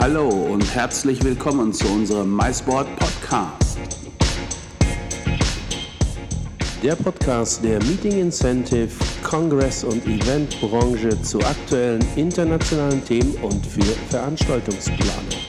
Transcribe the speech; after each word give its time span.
Hallo 0.00 0.30
und 0.30 0.74
herzlich 0.74 1.22
willkommen 1.22 1.74
zu 1.74 1.86
unserem 1.86 2.34
MySport 2.34 2.86
Podcast. 2.96 3.78
Der 6.82 6.96
Podcast 6.96 7.62
der 7.62 7.84
Meeting 7.84 8.18
Incentive, 8.18 8.88
Kongress- 9.22 9.84
und 9.84 10.06
Eventbranche 10.06 11.20
zu 11.20 11.40
aktuellen 11.40 12.02
internationalen 12.16 13.04
Themen 13.04 13.34
und 13.42 13.66
für 13.66 13.82
Veranstaltungsplanung. 14.08 15.39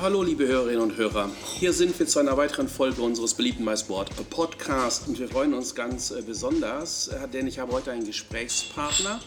Hallo 0.00 0.22
liebe 0.22 0.46
Hörerinnen 0.46 0.80
und 0.80 0.96
Hörer. 0.96 1.28
Hier 1.58 1.74
sind 1.74 1.98
wir 1.98 2.06
zu 2.06 2.20
einer 2.20 2.34
weiteren 2.38 2.68
Folge 2.68 3.02
unseres 3.02 3.34
beliebten 3.34 3.64
MySport 3.64 4.08
Podcast 4.30 5.06
und 5.06 5.18
wir 5.18 5.28
freuen 5.28 5.52
uns 5.52 5.74
ganz 5.74 6.10
äh, 6.10 6.22
besonders, 6.22 7.08
äh, 7.08 7.28
denn 7.28 7.46
ich 7.46 7.58
habe 7.58 7.72
heute 7.72 7.90
einen 7.90 8.06
Gesprächspartner, 8.06 9.20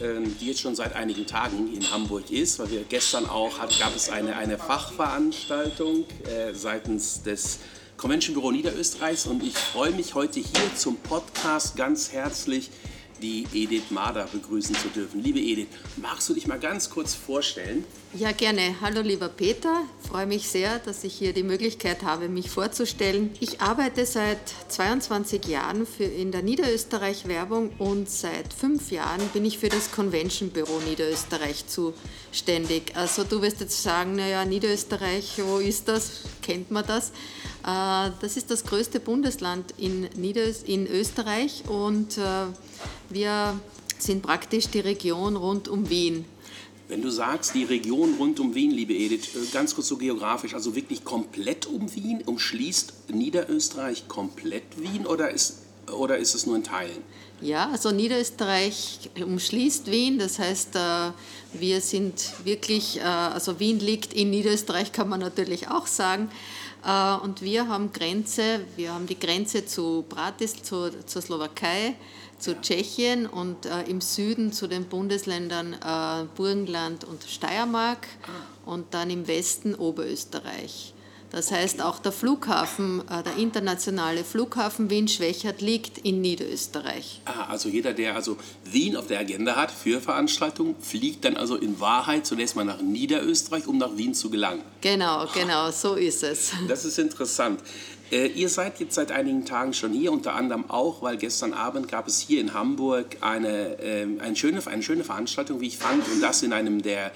ähm, 0.00 0.36
die 0.40 0.46
jetzt 0.46 0.60
schon 0.60 0.76
seit 0.76 0.94
einigen 0.94 1.26
Tagen 1.26 1.74
in 1.74 1.90
Hamburg 1.90 2.30
ist, 2.30 2.60
weil 2.60 2.70
wir 2.70 2.84
gestern 2.84 3.28
auch 3.28 3.58
hat, 3.58 3.76
gab 3.80 3.96
es 3.96 4.08
eine, 4.08 4.36
eine 4.36 4.56
Fachveranstaltung 4.56 6.04
äh, 6.26 6.54
seitens 6.54 7.24
des 7.24 7.58
Convention 7.96 8.34
Büro 8.34 8.52
Niederösterreichs 8.52 9.26
und 9.26 9.42
ich 9.42 9.54
freue 9.58 9.90
mich 9.90 10.14
heute 10.14 10.38
hier 10.38 10.76
zum 10.76 10.94
Podcast 10.96 11.74
ganz 11.74 12.12
herzlich 12.12 12.70
die 13.24 13.46
Edith 13.54 13.90
Mader 13.90 14.28
begrüßen 14.30 14.74
zu 14.74 14.88
dürfen. 14.88 15.22
Liebe 15.22 15.38
Edith, 15.38 15.68
magst 15.96 16.28
du 16.28 16.34
dich 16.34 16.46
mal 16.46 16.58
ganz 16.58 16.90
kurz 16.90 17.14
vorstellen? 17.14 17.84
Ja, 18.12 18.32
gerne. 18.32 18.76
Hallo 18.82 19.00
lieber 19.00 19.28
Peter, 19.28 19.82
ich 20.02 20.10
freue 20.10 20.26
mich 20.26 20.46
sehr, 20.46 20.78
dass 20.80 21.04
ich 21.04 21.14
hier 21.14 21.32
die 21.32 21.42
Möglichkeit 21.42 22.02
habe, 22.02 22.28
mich 22.28 22.50
vorzustellen. 22.50 23.30
Ich 23.40 23.62
arbeite 23.62 24.04
seit 24.04 24.38
22 24.68 25.46
Jahren 25.46 25.86
für 25.86 26.04
in 26.04 26.32
der 26.32 26.42
Niederösterreich 26.42 27.26
Werbung 27.26 27.70
und 27.78 28.10
seit 28.10 28.52
fünf 28.52 28.90
Jahren 28.90 29.26
bin 29.32 29.46
ich 29.46 29.58
für 29.58 29.70
das 29.70 29.90
Convention 29.90 30.50
Büro 30.50 30.78
Niederösterreich 30.86 31.64
zuständig. 31.66 32.94
Also 32.94 33.24
du 33.24 33.40
wirst 33.40 33.60
jetzt 33.60 33.82
sagen, 33.82 34.16
naja, 34.16 34.44
Niederösterreich, 34.44 35.40
wo 35.46 35.60
ist 35.60 35.88
das? 35.88 36.24
Kennt 36.42 36.70
man 36.70 36.86
das? 36.86 37.10
Äh, 37.64 38.10
das 38.20 38.36
ist 38.36 38.50
das 38.50 38.64
größte 38.64 39.00
Bundesland 39.00 39.74
in, 39.78 40.08
Niederös 40.16 40.62
in 40.62 40.86
Österreich 40.86 41.64
und 41.66 42.18
äh, 42.18 42.46
wir 43.08 43.58
sind 43.98 44.22
praktisch 44.22 44.68
die 44.68 44.80
Region 44.80 45.36
rund 45.36 45.68
um 45.68 45.88
Wien. 45.88 46.26
Wenn 46.88 47.00
du 47.00 47.08
sagst, 47.08 47.54
die 47.54 47.64
Region 47.64 48.16
rund 48.18 48.38
um 48.38 48.54
Wien, 48.54 48.70
liebe 48.70 48.92
Edith, 48.92 49.34
äh, 49.34 49.46
ganz 49.50 49.74
kurz 49.74 49.88
so 49.88 49.96
geografisch, 49.96 50.52
also 50.52 50.76
wirklich 50.76 51.04
komplett 51.04 51.64
um 51.64 51.94
Wien, 51.94 52.22
umschließt 52.26 53.10
Niederösterreich 53.14 54.08
komplett 54.08 54.64
Wien 54.76 55.06
oder 55.06 55.30
ist, 55.30 55.60
oder 55.90 56.18
ist 56.18 56.34
es 56.34 56.44
nur 56.44 56.56
in 56.56 56.64
Teilen? 56.64 57.02
Ja, 57.40 57.70
also 57.70 57.90
Niederösterreich 57.92 59.10
umschließt 59.22 59.90
Wien, 59.90 60.18
das 60.18 60.38
heißt, 60.38 60.78
wir 61.52 61.80
sind 61.80 62.32
wirklich, 62.44 63.02
also 63.02 63.60
Wien 63.60 63.80
liegt 63.80 64.14
in 64.14 64.30
Niederösterreich, 64.30 64.92
kann 64.92 65.10
man 65.10 65.20
natürlich 65.20 65.68
auch 65.68 65.86
sagen. 65.86 66.30
Äh, 66.84 67.14
und 67.16 67.42
wir 67.42 67.68
haben 67.68 67.92
Grenze, 67.92 68.60
wir 68.76 68.92
haben 68.92 69.06
die 69.06 69.18
Grenze 69.18 69.66
zu 69.66 70.04
Bratis, 70.08 70.62
zu, 70.62 70.90
zur 71.06 71.22
Slowakei, 71.22 71.94
zu 72.38 72.60
Tschechien 72.60 73.26
und 73.26 73.66
äh, 73.66 73.82
im 73.82 74.00
Süden 74.00 74.52
zu 74.52 74.66
den 74.66 74.84
Bundesländern 74.84 75.74
äh, 75.74 76.26
Burgenland 76.36 77.04
und 77.04 77.24
Steiermark 77.24 78.06
ah. 78.24 78.70
und 78.70 78.92
dann 78.92 79.10
im 79.10 79.26
Westen 79.26 79.74
Oberösterreich. 79.74 80.92
Das 81.34 81.50
heißt, 81.50 81.82
auch 81.82 81.98
der 81.98 82.12
Flughafen, 82.12 83.02
äh, 83.10 83.24
der 83.24 83.36
internationale 83.38 84.22
Flughafen 84.22 84.88
Wien-Schwächert 84.88 85.60
liegt 85.62 85.98
in 85.98 86.20
Niederösterreich. 86.20 87.22
Ah, 87.24 87.46
also 87.48 87.68
jeder, 87.68 87.92
der 87.92 88.14
also 88.14 88.36
Wien 88.64 88.96
auf 88.96 89.08
der 89.08 89.18
Agenda 89.18 89.56
hat 89.56 89.72
für 89.72 90.00
Veranstaltungen, 90.00 90.76
fliegt 90.80 91.24
dann 91.24 91.36
also 91.36 91.56
in 91.56 91.80
Wahrheit 91.80 92.24
zunächst 92.24 92.54
mal 92.54 92.64
nach 92.64 92.80
Niederösterreich, 92.80 93.66
um 93.66 93.78
nach 93.78 93.96
Wien 93.96 94.14
zu 94.14 94.30
gelangen. 94.30 94.62
Genau, 94.80 95.26
genau, 95.34 95.72
so 95.72 95.94
ist 95.94 96.22
es. 96.22 96.52
Das 96.68 96.84
ist 96.84 97.00
interessant. 97.00 97.60
Äh, 98.12 98.28
ihr 98.28 98.48
seid 98.48 98.78
jetzt 98.78 98.94
seit 98.94 99.10
einigen 99.10 99.44
Tagen 99.44 99.72
schon 99.72 99.92
hier, 99.92 100.12
unter 100.12 100.34
anderem 100.34 100.70
auch, 100.70 101.02
weil 101.02 101.16
gestern 101.16 101.52
Abend 101.52 101.88
gab 101.88 102.06
es 102.06 102.20
hier 102.20 102.40
in 102.40 102.54
Hamburg 102.54 103.16
eine, 103.22 103.80
äh, 103.80 104.06
eine, 104.20 104.36
schöne, 104.36 104.64
eine 104.64 104.84
schöne 104.84 105.02
Veranstaltung, 105.02 105.60
wie 105.60 105.66
ich 105.66 105.78
fand, 105.78 106.06
und 106.12 106.20
das 106.20 106.44
in 106.44 106.52
einem 106.52 106.80
der 106.80 107.10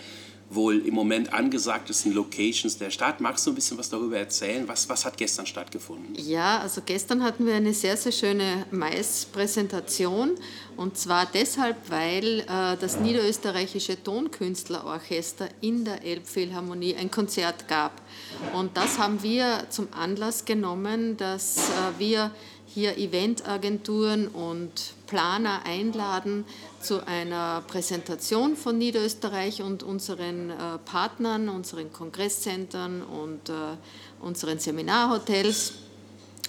wohl 0.50 0.86
im 0.86 0.94
Moment 0.94 1.32
angesagtesten 1.32 2.12
Locations 2.12 2.78
der 2.78 2.91
Stadt. 2.91 3.20
Magst 3.20 3.47
du 3.47 3.50
ein 3.50 3.54
bisschen 3.54 3.76
was 3.78 3.91
darüber 3.91 4.19
erzählen? 4.19 4.66
Was, 4.66 4.88
was 4.88 5.04
hat 5.04 5.16
gestern 5.16 5.47
stattgefunden? 5.47 6.14
Ja, 6.16 6.60
also 6.60 6.81
gestern 6.84 7.22
hatten 7.22 7.47
wir 7.47 7.54
eine 7.54 7.75
sehr, 7.75 7.97
sehr 7.97 8.12
schöne 8.12 8.66
Mais-Präsentation 8.70 10.31
und 10.76 10.97
zwar 10.97 11.26
deshalb, 11.26 11.76
weil 11.91 12.41
äh, 12.41 12.76
das 12.81 12.98
Niederösterreichische 13.00 14.03
Tonkünstlerorchester 14.03 15.48
in 15.60 15.84
der 15.84 16.04
Elbphilharmonie 16.04 16.97
ein 16.97 17.10
Konzert 17.10 17.69
gab. 17.69 18.00
Und 18.53 18.76
das 18.76 18.99
haben 18.99 19.22
wir 19.22 19.66
zum 19.71 19.88
Anlass 19.93 20.44
genommen, 20.44 21.16
dass 21.16 21.59
äh, 21.59 21.99
wir 21.99 22.31
hier 22.66 22.99
Eventagenturen 22.99 24.28
und 24.28 24.71
Planer 25.06 25.62
einladen 25.65 26.44
zu 26.81 27.06
einer 27.06 27.62
Präsentation 27.66 28.56
von 28.56 28.78
Niederösterreich 28.78 29.62
und 29.62 29.82
unseren 29.82 30.50
äh, 30.50 30.54
Partnern, 30.84 31.48
unseren 31.48 31.93
Kongresszentren 31.93 33.03
und 33.03 33.48
äh, 33.48 33.53
unseren 34.21 34.59
Seminarhotels 34.59 35.75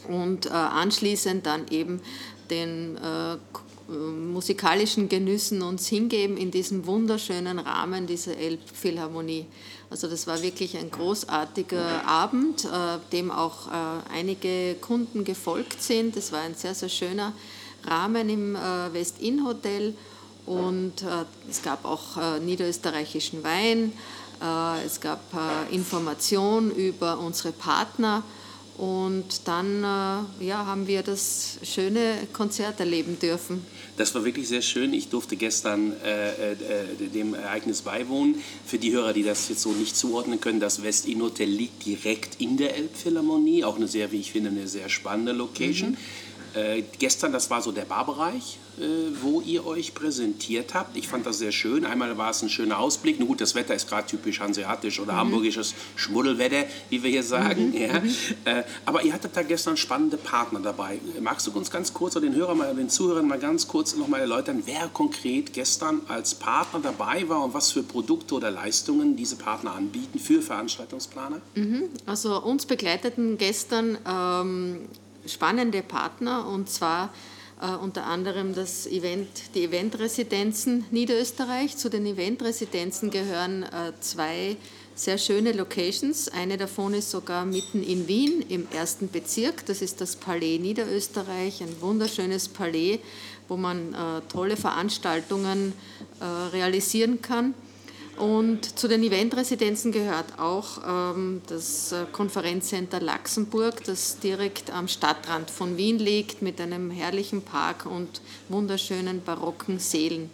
und 0.08 0.50
anschließend 0.50 1.46
dann 1.46 1.68
eben 1.68 2.02
den 2.50 2.98
musikalischen 3.90 5.10
Genüssen 5.10 5.62
uns 5.62 5.88
hingeben 5.88 6.38
in 6.38 6.52
diesem 6.52 6.86
wunderschönen 6.86 7.60
Rahmen 7.60 8.08
dieser 8.08 8.38
Elbphilharmonie. 8.38 9.46
Also 9.90 10.08
das 10.08 10.28
war 10.28 10.42
wirklich 10.44 10.78
ein 10.78 10.92
großartiger 10.92 12.06
Abend, 12.06 12.68
dem 13.12 13.32
auch 13.32 13.68
einige 14.14 14.76
Kunden 14.76 15.24
gefolgt 15.24 15.82
sind. 15.82 16.16
Es 16.16 16.32
war 16.32 16.42
ein 16.42 16.54
sehr, 16.54 16.76
sehr 16.76 16.90
schöner 16.90 17.34
Rahmen 17.86 18.30
im 18.30 18.54
West-Inn-Hotel 18.94 19.96
und 20.50 21.04
äh, 21.04 21.26
es 21.48 21.62
gab 21.62 21.86
auch 21.86 22.18
äh, 22.18 22.40
niederösterreichischen 22.40 23.44
Wein, 23.44 23.94
äh, 24.42 24.84
es 24.84 25.00
gab 25.00 25.22
äh, 25.32 25.76
Information 25.76 26.72
über 26.72 27.20
unsere 27.20 27.52
Partner 27.52 28.24
und 28.76 29.48
dann 29.48 29.84
äh, 29.84 30.46
ja, 30.46 30.66
haben 30.66 30.88
wir 30.88 31.04
das 31.04 31.60
schöne 31.62 32.16
Konzert 32.34 32.80
erleben 32.80 33.20
dürfen. 33.20 33.64
Das 34.00 34.16
war 34.16 34.24
wirklich 34.24 34.48
sehr 34.48 34.62
schön. 34.62 34.94
Ich 34.94 35.10
durfte 35.10 35.36
gestern 35.36 35.92
äh, 36.04 36.56
dem 37.14 37.34
Ereignis 37.34 37.82
beiwohnen. 37.82 38.42
Für 38.66 38.78
die 38.78 38.94
Hörer, 38.94 39.12
die 39.12 39.24
das 39.24 39.50
jetzt 39.50 39.62
so 39.62 39.74
nicht 39.74 39.98
zuordnen 39.98 40.40
können, 40.40 40.62
das 40.62 40.84
West-Inn 40.84 41.22
Hotel 41.22 41.50
liegt 41.50 41.86
direkt 41.86 42.40
in 42.40 42.56
der 42.56 42.78
Elbphilharmonie. 42.78 43.66
Auch 43.66 43.76
eine 43.76 43.90
sehr, 43.90 44.14
wie 44.14 44.22
ich 44.22 44.32
finde, 44.32 44.52
eine 44.52 44.70
sehr 44.70 44.88
spannende 44.88 45.34
Location. 45.34 45.92
Mhm. 45.92 45.98
Äh, 46.54 46.84
gestern, 46.98 47.32
das 47.32 47.50
war 47.50 47.62
so 47.62 47.72
der 47.72 47.86
Barbereich, 47.86 48.58
äh, 48.80 48.82
wo 49.22 49.42
ihr 49.42 49.66
euch 49.66 49.94
präsentiert 49.94 50.74
habt. 50.74 50.96
Ich 50.98 51.08
fand 51.08 51.26
das 51.26 51.38
sehr 51.38 51.52
schön. 51.52 51.86
Einmal 51.86 52.18
war 52.18 52.32
es 52.32 52.42
ein 52.42 52.50
schöner 52.50 52.80
Ausblick. 52.80 53.20
Nun 53.20 53.28
gut, 53.28 53.42
das 53.42 53.54
Wetter 53.56 53.76
ist 53.76 53.88
gerade 53.88 54.08
typisch 54.08 54.40
hanseatisch 54.40 55.00
oder 55.00 55.14
mhm. 55.14 55.18
hamburgisches 55.18 55.76
Schmuddelwetter, 55.96 56.66
wie 56.90 57.04
wir 57.04 57.10
hier 57.10 57.24
sagen. 57.24 57.70
Mhm. 57.70 57.78
Ja. 57.78 58.00
Mhm. 58.00 58.16
Äh, 58.46 58.64
aber 58.86 59.04
ihr 59.04 59.14
hattet 59.14 59.36
da 59.36 59.44
gestern 59.44 59.78
spannende 59.78 60.18
Partner 60.18 60.60
dabei. 60.60 61.00
Magst 61.22 61.46
du 61.48 61.52
uns 61.52 61.70
ganz 61.70 61.94
kurz 61.94 62.16
oder 62.16 62.26
den 62.26 62.36
Hörern, 62.36 62.58
mal, 62.58 62.74
den 62.74 62.90
Zuhörern 62.90 63.28
mal 63.28 63.40
ganz 63.40 63.68
kurz 63.68 63.96
noch 63.96 64.08
mal 64.08 64.20
erläutern, 64.20 64.64
wer 64.66 64.88
konkret 64.88 65.54
gestern 65.54 66.02
als 66.08 66.36
Partner 66.36 66.80
dabei 66.82 67.28
war 67.30 67.44
und 67.44 67.54
was 67.54 67.72
für 67.72 67.84
Produkte 67.84 68.36
oder 68.36 68.50
Leistungen 68.50 69.16
diese 69.16 69.36
Partner 69.36 69.74
anbieten 69.74 70.20
für 70.20 70.42
Veranstaltungsplaner? 70.42 71.42
Mhm. 71.56 71.90
Also 72.06 72.42
uns 72.42 72.66
begleiteten 72.66 73.38
gestern 73.38 73.98
ähm, 74.08 74.82
spannende 75.26 75.82
Partner 75.82 76.48
und 76.48 76.70
zwar 76.70 77.12
äh, 77.62 77.76
unter 77.76 78.06
anderem 78.06 78.56
das 78.56 78.88
Event, 78.88 79.28
die 79.54 79.66
Eventresidenzen 79.66 80.86
Niederösterreich. 80.92 81.76
Zu 81.76 81.90
den 81.90 82.06
Eventresidenzen 82.06 83.12
gehören 83.12 83.64
äh, 83.64 83.92
zwei 84.00 84.56
sehr 84.96 85.18
schöne 85.18 85.52
Locations. 85.52 86.30
Eine 86.30 86.58
davon 86.58 86.94
ist 86.94 87.12
sogar 87.12 87.46
mitten 87.46 87.84
in 87.84 88.08
Wien 88.08 88.46
im 88.48 88.68
ersten 88.72 89.10
Bezirk. 89.10 89.66
Das 89.66 89.82
ist 89.82 90.00
das 90.00 90.16
Palais 90.16 90.58
Niederösterreich, 90.60 91.62
ein 91.62 91.82
wunderschönes 91.82 92.48
Palais, 92.48 93.00
wo 93.50 93.58
man 93.58 93.94
äh, 93.94 94.22
tolle 94.32 94.56
Veranstaltungen 94.56 95.74
realisieren 96.54 97.22
kann. 97.22 97.54
Und 98.20 98.78
zu 98.78 98.90
den 98.90 99.02
Eventresidenzen 99.02 99.94
gehört 99.94 100.40
auch 100.40 101.14
ähm, 101.16 101.42
das 101.48 101.94
äh, 101.94 102.06
Konferenzcenter 102.12 103.00
Laxenburg, 103.00 103.86
das 103.86 104.20
direkt 104.20 104.72
am 104.72 104.90
Stadtrand 104.90 105.50
von 105.50 105.78
Wien 105.78 106.00
liegt, 106.00 106.42
mit 106.42 106.60
einem 106.60 106.92
herrlichen 106.92 107.42
Park 107.42 107.86
und 107.86 108.20
wunderschönen 108.50 109.22
barocken 109.24 109.80
Sälen. 109.80 110.30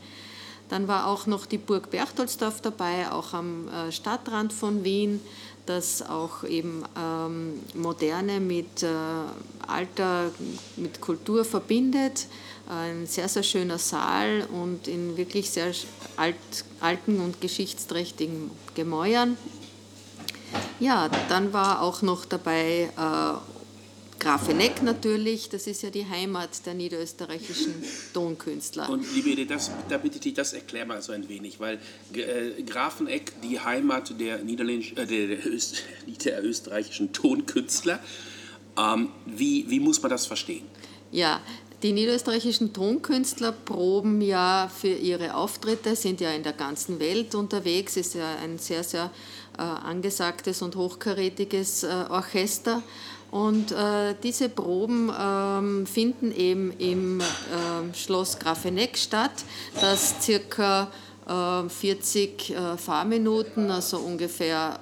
Dann 0.69 0.87
war 0.87 1.07
auch 1.07 1.27
noch 1.27 1.45
die 1.45 1.57
Burg 1.57 1.91
Berchtoldsdorf 1.91 2.61
dabei, 2.61 3.11
auch 3.11 3.33
am 3.33 3.69
Stadtrand 3.91 4.51
von 4.51 4.83
Wien 4.83 5.21
das 5.65 6.01
auch 6.01 6.43
eben 6.43 6.83
ähm, 6.97 7.59
Moderne 7.73 8.39
mit 8.39 8.83
äh, 8.83 8.87
Alter, 9.67 10.31
mit 10.75 11.01
Kultur 11.01 11.45
verbindet. 11.45 12.27
Ein 12.67 13.05
sehr, 13.07 13.27
sehr 13.27 13.43
schöner 13.43 13.77
Saal 13.77 14.47
und 14.51 14.87
in 14.87 15.17
wirklich 15.17 15.49
sehr 15.49 15.71
alt, 16.17 16.35
alten 16.79 17.19
und 17.19 17.41
geschichtsträchtigen 17.41 18.51
Gemäuern. 18.73 19.37
Ja, 20.79 21.09
dann 21.29 21.53
war 21.53 21.81
auch 21.81 22.01
noch 22.01 22.25
dabei 22.25 22.89
äh, 22.97 23.54
Grafeneck 24.25 24.81
natürlich, 24.81 25.49
das 25.49 25.67
ist 25.67 25.83
ja 25.83 25.91
die 25.91 26.03
Heimat 26.03 26.65
der 26.65 26.73
niederösterreichischen 26.73 27.75
Tonkünstler. 28.11 28.89
Und 28.89 29.05
liebe 29.13 29.29
Edith, 29.29 29.49
das, 29.49 29.71
da 29.87 29.99
bitte 29.99 30.15
ich 30.15 30.21
dich, 30.21 30.33
das 30.33 30.53
erklär 30.53 30.83
mal 30.87 30.99
so 31.03 31.11
ein 31.11 31.29
wenig, 31.29 31.59
weil 31.59 31.77
äh, 32.15 32.63
Grafeneck, 32.63 33.33
die 33.43 33.59
Heimat 33.59 34.19
der, 34.19 34.39
Niederländisch, 34.39 34.93
äh, 34.93 35.05
der, 35.05 35.27
der, 35.27 35.45
Öst, 35.45 35.83
der, 36.25 36.43
österreichischen 36.43 37.13
Tonkünstler, 37.13 37.99
ähm, 38.75 39.09
wie, 39.27 39.69
wie 39.69 39.79
muss 39.79 40.01
man 40.01 40.09
das 40.09 40.25
verstehen? 40.25 40.65
Ja, 41.11 41.39
die 41.83 41.93
niederösterreichischen 41.93 42.73
Tonkünstler 42.73 43.51
proben 43.51 44.21
ja 44.21 44.71
für 44.75 44.87
ihre 44.87 45.35
Auftritte, 45.35 45.95
sind 45.95 46.19
ja 46.19 46.31
in 46.31 46.41
der 46.41 46.53
ganzen 46.53 46.99
Welt 46.99 47.35
unterwegs, 47.35 47.95
ist 47.95 48.15
ja 48.15 48.37
ein 48.41 48.57
sehr, 48.57 48.83
sehr 48.83 49.11
angesagtes 49.61 50.61
und 50.61 50.75
hochkarätiges 50.75 51.83
äh, 51.83 52.05
Orchester. 52.09 52.81
Und 53.31 53.71
äh, 53.71 54.15
diese 54.23 54.49
Proben 54.49 55.11
ähm, 55.19 55.85
finden 55.85 56.31
eben 56.31 56.71
im 56.77 57.19
äh, 57.19 57.23
Schloss 57.93 58.39
Grafeneck 58.39 58.97
statt, 58.97 59.43
das 59.81 60.15
circa 60.21 60.89
äh, 61.27 61.67
40 61.67 62.51
äh, 62.51 62.77
Fahrminuten, 62.77 63.71
also 63.71 63.97
ungefähr 63.97 64.79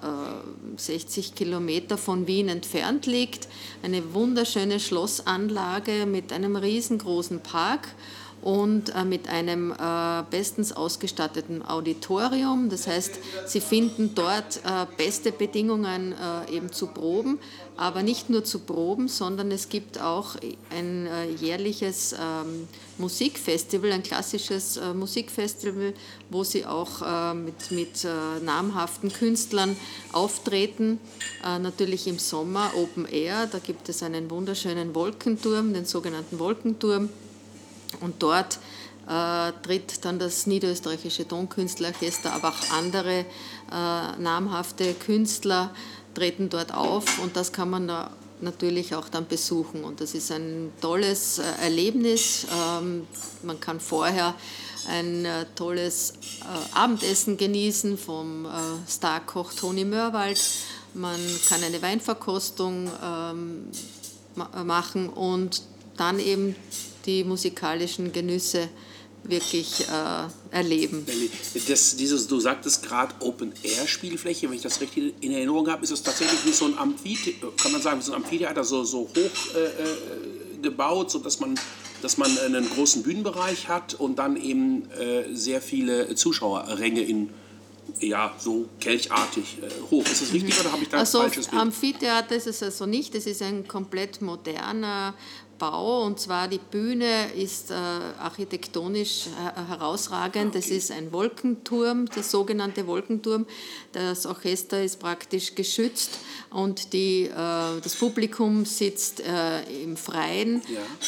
60 0.76 1.32
äh, 1.32 1.36
Kilometer 1.36 1.98
von 1.98 2.28
Wien 2.28 2.50
entfernt 2.50 3.06
liegt. 3.06 3.48
Eine 3.82 4.14
wunderschöne 4.14 4.80
Schlossanlage 4.80 6.06
mit 6.06 6.34
einem 6.34 6.56
riesengroßen 6.56 7.40
Park 7.40 7.88
und 8.44 8.94
äh, 8.94 9.06
mit 9.06 9.30
einem 9.30 9.72
äh, 9.72 10.24
bestens 10.30 10.74
ausgestatteten 10.74 11.66
Auditorium. 11.66 12.70
Das 12.70 12.88
heißt, 12.88 13.14
Sie 13.46 13.62
finden 13.62 14.14
dort 14.16 14.58
äh, 14.58 14.86
beste 14.98 15.32
Bedingungen 15.32 16.14
eben 16.52 16.72
zu 16.72 16.88
proben, 16.88 17.40
aber 17.78 18.04
nicht 18.04 18.30
nur 18.30 18.44
zu 18.44 18.60
proben, 18.60 19.08
sondern 19.08 19.52
es 19.52 19.70
gibt 19.70 20.00
auch 20.00 20.36
ein 20.70 21.08
jährliches 21.40 22.14
ähm, 22.14 22.68
Musikfestival, 22.98 23.92
ein 23.92 24.04
klassisches 24.04 24.80
Musikfestival, 24.94 25.94
wo 26.30 26.44
Sie 26.44 26.66
auch 26.66 27.34
mit, 27.34 27.72
mit 27.72 28.08
namhaften 28.44 29.12
Künstlern 29.12 29.76
auftreten. 30.12 31.00
Natürlich 31.44 32.08
im 32.08 32.20
Sommer 32.20 32.72
Open 32.76 33.06
Air, 33.06 33.48
da 33.48 33.60
gibt 33.60 33.90
es 33.90 34.04
einen 34.04 34.30
wunderschönen 34.30 34.94
Wolkenturm, 34.94 35.74
den 35.74 35.86
sogenannten 35.86 36.40
Wolkenturm. 36.40 37.10
Und 38.04 38.22
dort 38.22 38.60
äh, 39.08 39.52
tritt 39.64 40.06
dann 40.06 40.20
das 40.20 40.46
Niederösterreichische 40.46 41.28
Tonkünstlerorchester, 41.28 42.34
aber 42.34 42.50
auch 42.50 42.78
andere 42.78 43.20
äh, 43.20 44.22
namhafte 44.22 44.94
Künstler 44.94 45.72
treten 46.14 46.50
dort 46.50 46.74
auf 46.74 47.20
und 47.20 47.36
das 47.36 47.52
kann 47.52 47.70
man 47.70 47.88
da 47.88 48.12
natürlich 48.40 48.94
auch 48.94 49.10
dann 49.10 49.28
besuchen. 49.28 49.84
Und 49.84 50.02
das 50.02 50.14
ist 50.14 50.32
ein 50.32 50.72
tolles 50.82 51.40
äh, 51.40 51.44
Erlebnis. 51.62 52.46
Ähm, 52.52 53.08
man 53.42 53.60
kann 53.60 53.80
vorher 53.80 54.36
ein 54.90 55.26
äh, 55.26 55.46
tolles 55.56 56.12
äh, 56.42 56.78
Abendessen 56.78 57.38
genießen 57.38 57.98
vom 57.98 58.46
äh, 58.46 58.50
Starkoch 58.88 59.54
Toni 59.54 59.86
Mörwald. 59.86 60.40
Man 60.94 61.20
kann 61.48 61.64
eine 61.64 61.82
Weinverkostung 61.82 62.92
ähm, 63.04 63.68
machen 64.66 65.10
und 65.10 65.64
dann 65.98 66.20
eben 66.20 66.56
die 67.06 67.24
musikalischen 67.24 68.12
Genüsse 68.12 68.70
wirklich 69.24 69.82
äh, 69.88 70.56
erleben. 70.56 71.06
Das, 71.68 71.96
dieses, 71.96 72.28
du 72.28 72.40
sagtest 72.40 72.84
gerade 72.84 73.14
Open-Air-Spielfläche, 73.20 74.50
wenn 74.50 74.56
ich 74.58 74.62
das 74.62 74.82
richtig 74.82 75.14
in 75.22 75.32
Erinnerung 75.32 75.70
habe, 75.70 75.84
ist 75.84 75.92
es 75.92 76.04
tatsächlich 76.04 76.46
wie 76.46 76.52
so 76.52 76.66
ein 76.66 76.78
Amphitheater, 76.78 77.54
kann 77.62 77.72
man 77.72 77.82
sagen, 77.82 78.02
so 78.02 78.12
ein 78.12 78.22
Amphitheater, 78.22 78.64
so, 78.64 78.84
so 78.84 79.02
hoch 79.02 79.56
äh, 79.56 79.60
äh, 79.60 80.62
gebaut, 80.62 81.12
sodass 81.12 81.40
man, 81.40 81.56
dass 82.02 82.18
man 82.18 82.38
einen 82.40 82.70
großen 82.70 83.04
Bühnenbereich 83.04 83.70
hat 83.70 83.94
und 83.94 84.20
dann 84.20 84.36
eben 84.36 84.92
äh, 84.92 85.34
sehr 85.34 85.62
viele 85.62 86.16
Zuschauerränge 86.16 87.02
in 87.02 87.30
ja, 88.00 88.34
so 88.38 88.68
kelchartig 88.80 89.58
äh, 89.62 89.70
hoch. 89.92 90.06
Ist 90.06 90.22
das 90.22 90.34
richtig 90.34 90.56
mhm. 90.56 90.62
oder 90.62 90.72
habe 90.72 90.84
ich 90.84 90.90
da 90.90 90.98
also, 90.98 91.20
ein 91.20 91.26
falsches 91.26 91.48
Bild? 91.48 91.62
Amphitheater 91.62 92.36
ist 92.36 92.48
es 92.48 92.64
also 92.64 92.86
nicht, 92.86 93.16
es 93.16 93.26
ist 93.26 93.42
ein 93.42 93.68
komplett 93.68 94.22
moderner 94.22 95.14
Bau 95.58 96.04
und 96.06 96.20
zwar 96.20 96.48
die 96.48 96.60
Bühne 96.60 97.32
ist 97.34 97.72
äh, 97.72 97.74
architektonisch 97.74 99.28
äh, 99.28 99.70
herausragend. 99.70 100.56
Das 100.56 100.68
ist 100.68 100.92
ein 100.92 101.12
Wolkenturm, 101.12 102.08
der 102.08 102.24
sogenannte 102.24 102.86
Wolkenturm. 102.88 103.46
Das 103.92 104.26
Orchester 104.26 104.84
ist 104.84 105.00
praktisch 105.00 105.56
geschützt 105.56 106.20
und 106.50 106.94
die, 106.94 107.24
äh, 107.26 107.32
das 107.82 107.96
Publikum 107.96 108.66
sitzt 108.66 109.22
äh, 109.22 109.64
im 109.84 109.98
Freien. 109.98 110.62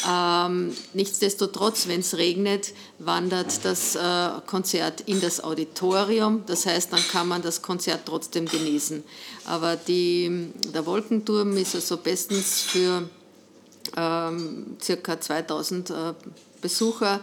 Ja. 0.04 0.46
Ähm, 0.46 0.72
nichtsdestotrotz, 0.94 1.88
wenn 1.88 2.00
es 2.00 2.16
regnet, 2.16 2.72
wandert 2.98 3.64
das 3.64 3.94
äh, 3.94 4.00
Konzert 4.46 5.02
in 5.02 5.20
das 5.20 5.42
Auditorium. 5.42 6.44
Das 6.46 6.66
heißt, 6.66 6.92
dann 6.92 7.02
kann 7.10 7.28
man 7.28 7.42
das 7.42 7.62
Konzert 7.62 8.02
trotzdem 8.06 8.46
genießen. 8.46 9.04
Aber 9.44 9.76
die, 9.76 10.50
der 10.74 10.86
Wolkenturm 10.86 11.56
ist 11.56 11.74
also 11.74 11.96
bestens 11.96 12.62
für 12.62 13.08
ähm, 13.96 14.76
circa 14.82 15.20
2000 15.20 15.90
äh, 15.90 15.94
Besucher 16.60 17.20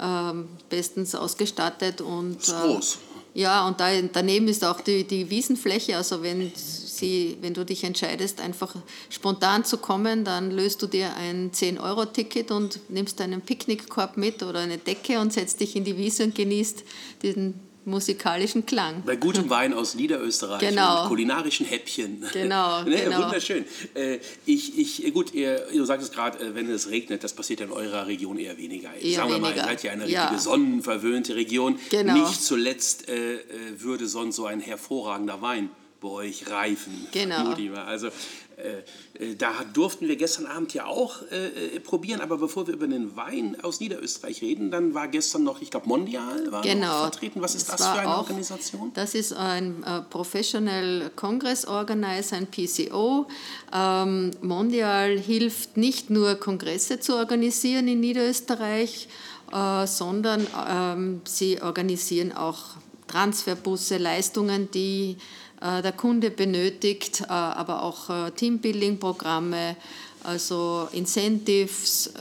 ähm, 0.00 0.48
bestens 0.68 1.14
ausgestattet. 1.14 2.00
Und, 2.00 2.36
das 2.36 2.48
ist 2.48 2.62
groß. 2.62 2.94
Äh, 2.94 3.40
ja, 3.40 3.66
und 3.66 3.80
da, 3.80 3.88
daneben 4.12 4.46
ist 4.46 4.64
auch 4.64 4.80
die, 4.80 5.04
die 5.04 5.28
Wiesenfläche. 5.28 5.96
Also 5.96 6.22
wenn, 6.22 6.52
sie, 6.54 7.36
wenn 7.40 7.52
du 7.52 7.64
dich 7.64 7.82
entscheidest, 7.82 8.40
einfach 8.40 8.74
spontan 9.10 9.64
zu 9.64 9.78
kommen, 9.78 10.24
dann 10.24 10.52
löst 10.52 10.80
du 10.82 10.86
dir 10.86 11.16
ein 11.16 11.50
10-Euro-Ticket 11.50 12.52
und 12.52 12.78
nimmst 12.88 13.20
einen 13.20 13.40
Picknickkorb 13.40 14.16
mit 14.16 14.42
oder 14.44 14.60
eine 14.60 14.78
Decke 14.78 15.18
und 15.18 15.32
setzt 15.32 15.60
dich 15.60 15.74
in 15.74 15.82
die 15.82 15.96
Wiese 15.96 16.24
und 16.24 16.34
genießt 16.34 16.84
diesen 17.22 17.60
musikalischen 17.84 18.66
Klang. 18.66 19.02
Bei 19.04 19.16
gutem 19.16 19.50
Wein 19.50 19.74
aus 19.74 19.94
Niederösterreich 19.94 20.60
genau. 20.60 21.02
und 21.02 21.08
kulinarischen 21.08 21.66
Häppchen. 21.66 22.24
Genau, 22.32 22.82
ne, 22.84 23.04
genau. 23.04 23.24
Wunderschön. 23.24 23.64
Äh, 23.94 24.18
ich, 24.46 24.78
ich, 24.78 25.12
gut, 25.12 25.34
ihr, 25.34 25.66
du 25.72 25.84
sagtest 25.84 26.12
gerade, 26.12 26.38
äh, 26.38 26.54
wenn 26.54 26.68
es 26.70 26.90
regnet, 26.90 27.24
das 27.24 27.32
passiert 27.32 27.60
in 27.60 27.70
eurer 27.70 28.06
Region 28.06 28.38
eher 28.38 28.56
weniger. 28.58 28.94
Eher 28.94 29.16
Sagen 29.16 29.28
wir 29.28 29.36
weniger. 29.36 29.50
mal, 29.50 29.56
ihr 29.56 29.64
seid 29.64 29.82
ja 29.82 29.92
eine 29.92 30.08
ja. 30.08 30.22
richtige 30.22 30.40
sonnenverwöhnte 30.40 31.34
Region. 31.36 31.78
Genau. 31.90 32.14
Nicht 32.14 32.42
zuletzt 32.42 33.08
äh, 33.08 33.34
äh, 33.34 33.40
würde 33.78 34.06
sonst 34.06 34.36
so 34.36 34.46
ein 34.46 34.60
hervorragender 34.60 35.42
Wein 35.42 35.70
euch 36.10 36.50
reifen. 36.50 37.06
Genau. 37.12 37.54
Also 37.86 38.10
äh, 38.56 38.82
äh, 39.18 39.34
da 39.34 39.52
durften 39.72 40.06
wir 40.06 40.16
gestern 40.16 40.46
Abend 40.46 40.74
ja 40.74 40.86
auch 40.86 41.22
äh, 41.30 41.80
probieren, 41.80 42.20
aber 42.20 42.38
bevor 42.38 42.66
wir 42.66 42.74
über 42.74 42.86
den 42.86 43.16
Wein 43.16 43.56
aus 43.62 43.80
Niederösterreich 43.80 44.42
reden, 44.42 44.70
dann 44.70 44.94
war 44.94 45.08
gestern 45.08 45.44
noch, 45.44 45.60
ich 45.60 45.70
glaube, 45.70 45.88
Mondial 45.88 46.50
war 46.52 46.62
genau. 46.62 47.02
vertreten. 47.02 47.42
Was 47.42 47.54
ist 47.54 47.68
das, 47.68 47.76
das 47.76 47.88
für 47.88 48.00
eine 48.00 48.14
auch, 48.14 48.18
Organisation? 48.18 48.92
Das 48.94 49.14
ist 49.14 49.32
ein 49.32 49.82
äh, 49.82 50.02
Professional 50.02 51.10
Congress 51.16 51.66
Organizer, 51.66 52.36
ein 52.36 52.46
PCO. 52.46 53.26
Ähm, 53.72 54.30
Mondial 54.40 55.18
hilft 55.18 55.76
nicht 55.76 56.10
nur 56.10 56.36
Kongresse 56.36 57.00
zu 57.00 57.16
organisieren 57.16 57.88
in 57.88 58.00
Niederösterreich, 58.00 59.08
äh, 59.52 59.86
sondern 59.86 60.46
ähm, 60.68 61.20
sie 61.24 61.60
organisieren 61.60 62.32
auch 62.32 62.76
Transferbusse, 63.08 63.98
Leistungen, 63.98 64.70
die 64.70 65.12
äh, 65.12 65.43
der 65.64 65.92
Kunde 65.92 66.30
benötigt, 66.30 67.22
äh, 67.22 67.32
aber 67.32 67.82
auch 67.82 68.10
äh, 68.10 68.30
Teambuilding-Programme, 68.32 69.76
also 70.22 70.88
Incentives, 70.92 72.12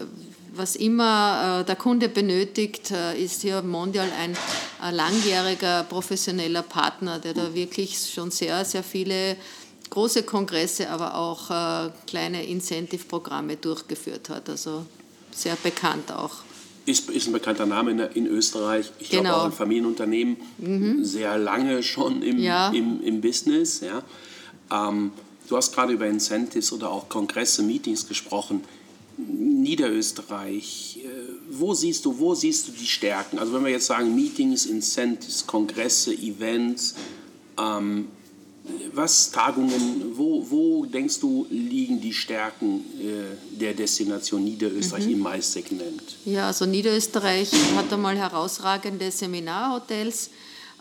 was 0.55 0.75
immer 0.75 1.63
der 1.63 1.75
Kunde 1.75 2.09
benötigt, 2.09 2.91
ist 2.91 3.41
hier 3.41 3.63
Mondial 3.63 4.07
ein 4.19 4.38
langjähriger 4.93 5.83
professioneller 5.83 6.62
Partner, 6.62 7.17
der 7.17 7.33
da 7.33 7.55
wirklich 7.55 7.97
schon 8.13 8.29
sehr, 8.29 8.63
sehr 8.65 8.83
viele 8.83 9.35
große 9.89 10.23
Kongresse, 10.23 10.89
aber 10.89 11.15
auch 11.15 11.47
kleine 12.05 12.45
Incentive-Programme 12.45 13.55
durchgeführt 13.55 14.29
hat. 14.29 14.47
Also 14.50 14.85
sehr 15.31 15.55
bekannt 15.55 16.12
auch 16.12 16.43
ist, 16.86 17.10
ist 17.10 17.28
ein 17.28 17.34
bekannter 17.34 17.66
Name 17.66 17.92
in, 17.92 18.00
in 18.00 18.28
Österreich. 18.28 18.92
Ich 19.00 19.10
genau. 19.10 19.24
glaube 19.24 19.38
auch 19.38 19.46
ein 19.46 19.52
Familienunternehmen, 19.52 20.38
mhm. 20.58 21.04
sehr 21.04 21.38
lange 21.38 21.84
schon 21.84 22.22
im, 22.22 22.40
ja. 22.40 22.70
im, 22.70 23.02
im 23.04 23.22
Business. 23.22 23.82
Ja. 23.82 24.04
Ähm, 24.72 25.12
du 25.48 25.58
hast 25.58 25.74
gerade 25.74 25.94
über 25.94 26.08
Incentives 26.08 26.72
oder 26.72 26.90
auch 26.90 27.10
Kongresse, 27.10 27.63
Meetings 27.63 28.08
gesprochen. 28.08 28.62
Niederösterreich, 29.18 31.00
äh, 31.04 31.10
wo 31.52 31.74
siehst 31.74 32.04
du, 32.06 32.18
wo 32.20 32.34
siehst 32.34 32.68
du 32.68 32.72
die 32.72 32.88
Stärken? 32.88 33.40
Also 33.40 33.54
wenn 33.54 33.63
wir 33.63 33.72
jetzt 33.72 33.86
sagen 33.86 34.16
Meetings, 34.16 34.66
Incentives, 34.66 35.46
Kongresse, 35.46 36.13
Events, 36.13 36.96
ähm, 37.60 38.08
was 38.93 39.32
Tagungen, 39.32 40.15
wo, 40.15 40.46
wo 40.50 40.86
denkst 40.86 41.20
du 41.20 41.46
liegen 41.50 42.00
die 42.00 42.13
Stärken 42.13 42.86
äh, 43.00 43.58
der 43.60 43.74
Destination 43.74 44.43
Niederösterreich 44.43 45.05
mhm. 45.05 45.13
im 45.13 45.20
Maissegment? 45.20 46.15
Ja, 46.25 46.48
also 46.48 46.65
Niederösterreich 46.65 47.51
hat 47.75 47.91
einmal 47.91 48.17
herausragende 48.17 49.12
Seminarhotels. 49.12 50.29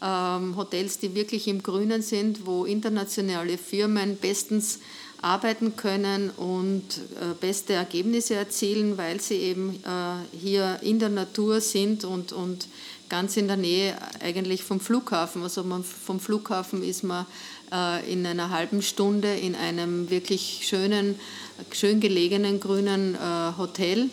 Ähm, 0.00 0.56
Hotels, 0.56 0.98
die 0.98 1.14
wirklich 1.14 1.48
im 1.48 1.62
Grünen 1.62 2.02
sind, 2.02 2.46
wo 2.46 2.64
internationale 2.64 3.56
Firmen 3.56 4.16
bestens 4.16 4.80
arbeiten 5.20 5.76
können 5.76 6.30
und 6.30 6.82
äh, 6.82 7.34
beste 7.40 7.74
Ergebnisse 7.74 8.34
erzielen, 8.34 8.98
weil 8.98 9.20
sie 9.20 9.36
eben 9.36 9.76
äh, 9.84 10.36
hier 10.36 10.80
in 10.82 10.98
der 10.98 11.08
Natur 11.08 11.60
sind 11.60 12.04
und, 12.04 12.32
und 12.32 12.66
ganz 13.08 13.36
in 13.36 13.46
der 13.46 13.56
Nähe 13.56 13.94
eigentlich 14.20 14.64
vom 14.64 14.80
Flughafen. 14.80 15.42
Also 15.42 15.62
man, 15.62 15.84
vom 15.84 16.18
Flughafen 16.18 16.82
ist 16.82 17.04
man 17.04 17.26
in 18.06 18.26
einer 18.26 18.50
halben 18.50 18.82
Stunde 18.82 19.34
in 19.34 19.54
einem 19.54 20.10
wirklich 20.10 20.60
schönen, 20.64 21.18
schön 21.72 22.00
gelegenen 22.00 22.60
grünen 22.60 23.14
äh, 23.14 23.18
Hotel. 23.56 24.10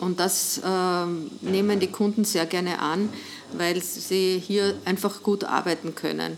Und 0.00 0.20
das 0.20 0.58
äh, 0.58 1.06
nehmen 1.42 1.80
die 1.80 1.86
Kunden 1.86 2.24
sehr 2.24 2.44
gerne 2.44 2.80
an, 2.80 3.08
weil 3.52 3.80
sie 3.82 4.42
hier 4.44 4.74
einfach 4.84 5.22
gut 5.22 5.44
arbeiten 5.44 5.94
können. 5.94 6.36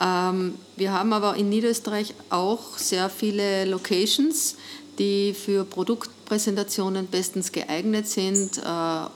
Ähm, 0.00 0.54
wir 0.76 0.92
haben 0.92 1.12
aber 1.12 1.36
in 1.36 1.50
Niederösterreich 1.50 2.14
auch 2.30 2.78
sehr 2.78 3.10
viele 3.10 3.66
Locations, 3.66 4.56
die 4.98 5.34
für 5.34 5.64
Produktpräsentationen 5.64 7.06
bestens 7.06 7.52
geeignet 7.52 8.06
sind, 8.06 8.58
äh, 8.58 8.62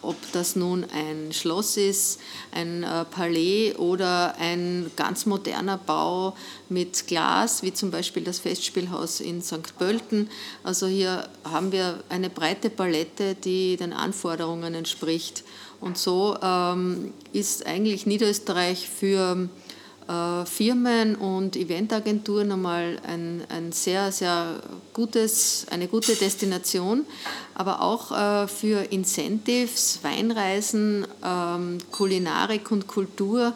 ob 0.02 0.16
das 0.32 0.56
nun 0.56 0.84
ein 0.84 1.32
Schloss 1.32 1.76
ist, 1.76 2.20
ein 2.52 2.82
äh, 2.82 3.04
Palais 3.04 3.74
oder 3.76 4.36
ein 4.38 4.90
ganz 4.96 5.26
moderner 5.26 5.78
Bau 5.78 6.36
mit 6.68 7.06
Glas, 7.06 7.62
wie 7.62 7.72
zum 7.72 7.90
Beispiel 7.90 8.24
das 8.24 8.38
Festspielhaus 8.38 9.20
in 9.20 9.42
St. 9.42 9.76
Pölten. 9.78 10.30
Also 10.62 10.86
hier 10.86 11.28
haben 11.44 11.72
wir 11.72 12.02
eine 12.08 12.30
breite 12.30 12.70
Palette, 12.70 13.34
die 13.34 13.76
den 13.76 13.92
Anforderungen 13.92 14.74
entspricht. 14.74 15.44
Und 15.80 15.98
so 15.98 16.36
ähm, 16.42 17.12
ist 17.32 17.66
eigentlich 17.66 18.06
Niederösterreich 18.06 18.88
für 18.88 19.48
Firmen 20.06 21.16
und 21.16 21.56
Eventagenturen 21.56 22.52
einmal 22.52 22.98
ein, 23.06 23.42
ein 23.48 23.72
sehr, 23.72 24.12
sehr 24.12 24.60
gutes, 24.92 25.66
eine 25.70 25.88
gute 25.88 26.14
Destination, 26.14 27.06
aber 27.54 27.80
auch 27.80 28.12
äh, 28.12 28.46
für 28.46 28.92
Incentives, 28.92 30.00
Weinreisen, 30.02 31.06
ähm, 31.24 31.78
Kulinarik 31.90 32.70
und 32.70 32.86
Kultur. 32.86 33.54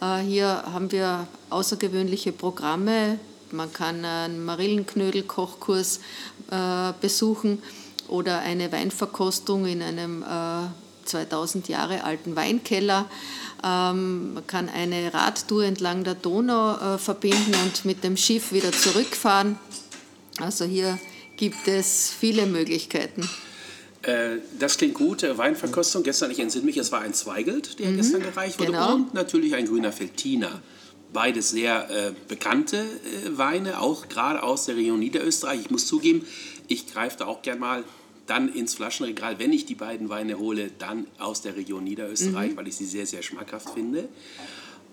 Äh, 0.00 0.18
hier 0.20 0.62
haben 0.72 0.90
wir 0.90 1.26
außergewöhnliche 1.50 2.32
Programme. 2.32 3.18
Man 3.50 3.70
kann 3.72 4.04
einen 4.04 4.44
Marillenknödel-Kochkurs 4.44 6.00
besuchen 7.00 7.62
oder 8.08 8.40
eine 8.40 8.70
Weinverkostung 8.72 9.66
in 9.66 9.82
einem 9.82 10.24
2000 11.10 11.68
Jahre 11.68 12.04
alten 12.04 12.36
Weinkeller. 12.36 13.10
Ähm, 13.62 14.34
man 14.34 14.46
kann 14.46 14.68
eine 14.68 15.12
Radtour 15.12 15.64
entlang 15.64 16.04
der 16.04 16.14
Donau 16.14 16.94
äh, 16.94 16.98
verbinden 16.98 17.54
und 17.64 17.84
mit 17.84 18.02
dem 18.04 18.16
Schiff 18.16 18.52
wieder 18.52 18.72
zurückfahren. 18.72 19.58
Also 20.40 20.64
hier 20.64 20.98
gibt 21.36 21.68
es 21.68 22.10
viele 22.18 22.46
Möglichkeiten. 22.46 23.28
Äh, 24.02 24.38
das 24.58 24.78
klingt 24.78 24.94
gut. 24.94 25.22
Weinverkostung. 25.22 26.02
Gestern, 26.02 26.30
ich 26.30 26.38
entsinne 26.38 26.64
mich, 26.64 26.76
es 26.76 26.90
war 26.92 27.00
ein 27.00 27.12
Zweigelt, 27.12 27.78
der 27.78 27.90
mhm, 27.90 27.96
gestern 27.96 28.22
gereicht 28.22 28.58
wurde. 28.58 28.72
Genau. 28.72 28.94
Und 28.94 29.14
natürlich 29.14 29.54
ein 29.54 29.66
grüner 29.66 29.92
Feltiner. 29.92 30.62
Beides 31.12 31.50
sehr 31.50 31.90
äh, 31.90 32.12
bekannte 32.28 32.78
äh, 32.78 33.36
Weine, 33.36 33.80
auch 33.80 34.08
gerade 34.08 34.42
aus 34.42 34.66
der 34.66 34.76
Region 34.76 35.00
Niederösterreich. 35.00 35.60
Ich 35.60 35.70
muss 35.70 35.86
zugeben, 35.86 36.24
ich 36.68 36.86
greife 36.86 37.18
da 37.18 37.26
auch 37.26 37.42
gern 37.42 37.58
mal 37.58 37.84
dann 38.30 38.52
ins 38.52 38.74
Flaschenregal, 38.74 39.38
wenn 39.40 39.52
ich 39.52 39.66
die 39.66 39.74
beiden 39.74 40.08
Weine 40.08 40.38
hole, 40.38 40.70
dann 40.78 41.06
aus 41.18 41.42
der 41.42 41.56
Region 41.56 41.82
Niederösterreich, 41.82 42.52
mhm. 42.52 42.56
weil 42.56 42.68
ich 42.68 42.76
sie 42.76 42.86
sehr, 42.86 43.04
sehr 43.04 43.22
schmackhaft 43.22 43.70
finde. 43.70 44.08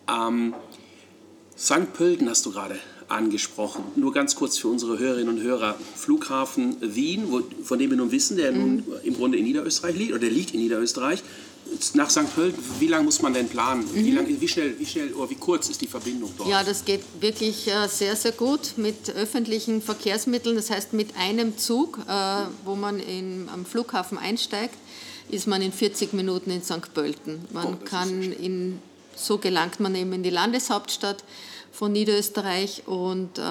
Ähm, 0.10 0.56
St. 1.56 1.94
Pölten 1.94 2.30
hast 2.30 2.46
du 2.48 2.52
gerade 2.52 2.80
angesprochen. 3.08 3.84
Nur 3.96 4.12
ganz 4.12 4.36
kurz 4.36 4.58
für 4.58 4.68
unsere 4.68 4.98
Hörerinnen 4.98 5.38
und 5.38 5.42
Hörer. 5.42 5.76
Flughafen 5.96 6.78
Wien, 6.82 7.26
wo, 7.30 7.42
von 7.64 7.78
dem 7.80 7.92
wir 7.92 7.98
nun 7.98 8.12
wissen, 8.12 8.38
der 8.38 8.52
mhm. 8.52 8.60
nun 8.60 8.84
im 9.04 9.14
Grunde 9.14 9.38
in 9.38 9.44
Niederösterreich 9.44 9.96
liegt, 9.96 10.12
oder 10.12 10.20
der 10.20 10.32
liegt 10.32 10.54
in 10.54 10.60
Niederösterreich 10.60 11.24
nach 11.94 12.10
St. 12.10 12.34
Pölten, 12.34 12.64
wie 12.80 12.88
lange 12.88 13.06
muss 13.06 13.22
man 13.22 13.34
denn 13.34 13.48
planen? 13.48 13.86
Mhm. 13.86 13.96
Wie, 13.96 14.12
lang, 14.12 14.28
wie, 14.28 14.48
schnell, 14.48 14.78
wie 14.80 14.86
schnell 14.86 15.14
oder 15.14 15.30
wie 15.30 15.36
kurz 15.36 15.70
ist 15.70 15.82
die 15.82 15.88
Verbindung 15.88 16.32
dort? 16.38 16.50
Ja, 16.50 16.64
das 16.64 16.86
geht 16.86 17.02
wirklich 17.20 17.68
äh, 17.68 17.88
sehr, 17.88 18.16
sehr 18.16 18.32
gut 18.32 18.74
mit 18.78 19.10
öffentlichen 19.16 19.82
Verkehrsmitteln. 19.82 20.56
Das 20.56 20.70
heißt, 20.70 20.94
mit 20.94 21.16
einem 21.18 21.58
Zug, 21.58 22.00
äh, 22.08 22.12
wo 22.66 22.76
man 22.76 23.00
in, 23.00 23.50
am 23.54 23.66
Flughafen 23.66 24.18
einsteigt, 24.18 24.76
ist 25.30 25.48
man 25.48 25.62
in 25.62 25.72
40 25.72 26.14
Minuten 26.14 26.52
in 26.52 26.64
St. 26.64 26.94
Pölten. 26.94 27.46
Man 27.52 27.74
oh, 27.74 27.86
kann 27.86 28.32
in, 28.32 28.80
so 29.16 29.38
gelangt 29.38 29.80
man 29.80 29.94
eben 29.96 30.14
in 30.14 30.24
die 30.24 30.30
Landeshauptstadt 30.30 31.24
von 31.72 31.92
Niederösterreich 31.92 32.88
und 32.88 33.38
äh, 33.38 33.42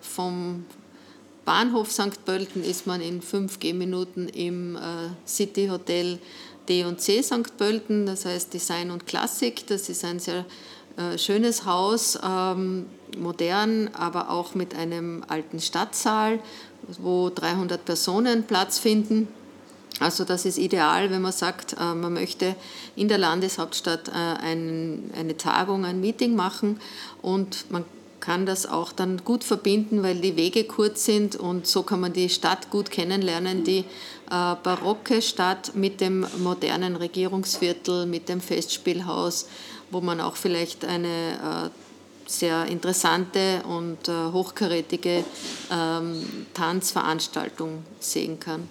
vom 0.00 0.64
Bahnhof 1.44 1.92
St. 1.92 2.24
Pölten 2.24 2.64
ist 2.64 2.86
man 2.86 3.00
in 3.00 3.22
5 3.22 3.60
Gehminuten 3.60 4.28
im 4.28 4.76
City 5.24 5.68
Hotel 5.68 6.18
D&C 6.68 7.22
St. 7.22 7.56
Pölten, 7.56 8.06
das 8.06 8.24
heißt 8.24 8.52
Design 8.52 8.90
und 8.90 9.06
Klassik. 9.06 9.66
Das 9.66 9.88
ist 9.88 10.04
ein 10.04 10.18
sehr 10.18 10.44
äh, 10.96 11.18
schönes 11.18 11.64
Haus, 11.66 12.18
ähm, 12.24 12.86
modern, 13.18 13.90
aber 13.94 14.30
auch 14.30 14.54
mit 14.54 14.74
einem 14.74 15.24
alten 15.28 15.60
Stadtsaal, 15.60 16.38
wo 16.98 17.30
300 17.30 17.84
Personen 17.84 18.44
Platz 18.44 18.78
finden. 18.78 19.28
Also 20.00 20.24
das 20.24 20.44
ist 20.44 20.58
ideal, 20.58 21.10
wenn 21.10 21.22
man 21.22 21.32
sagt, 21.32 21.74
äh, 21.74 21.94
man 21.94 22.14
möchte 22.14 22.54
in 22.96 23.08
der 23.08 23.18
Landeshauptstadt 23.18 24.08
äh, 24.08 24.12
ein, 24.12 25.10
eine 25.16 25.36
Tagung, 25.36 25.84
ein 25.84 26.00
Meeting 26.00 26.34
machen 26.34 26.80
und 27.22 27.70
man 27.70 27.84
kann 28.26 28.44
das 28.44 28.66
auch 28.66 28.90
dann 28.90 29.22
gut 29.24 29.44
verbinden, 29.44 30.02
weil 30.02 30.16
die 30.16 30.34
Wege 30.34 30.64
kurz 30.64 31.04
sind 31.04 31.36
und 31.36 31.68
so 31.68 31.84
kann 31.84 32.00
man 32.00 32.12
die 32.12 32.28
Stadt 32.28 32.70
gut 32.70 32.90
kennenlernen, 32.90 33.62
die 33.62 33.78
äh, 33.78 33.84
barocke 34.64 35.22
Stadt 35.22 35.76
mit 35.76 36.00
dem 36.00 36.26
modernen 36.38 36.96
Regierungsviertel, 36.96 38.04
mit 38.04 38.28
dem 38.28 38.40
Festspielhaus, 38.40 39.46
wo 39.92 40.00
man 40.00 40.20
auch 40.20 40.34
vielleicht 40.34 40.84
eine 40.84 41.06
äh, 41.06 42.28
sehr 42.28 42.66
interessante 42.66 43.62
und 43.68 44.08
äh, 44.08 44.32
hochkarätige 44.32 45.22
ähm, 45.70 46.46
Tanzveranstaltung 46.52 47.84
sehen 48.00 48.40
kann 48.40 48.68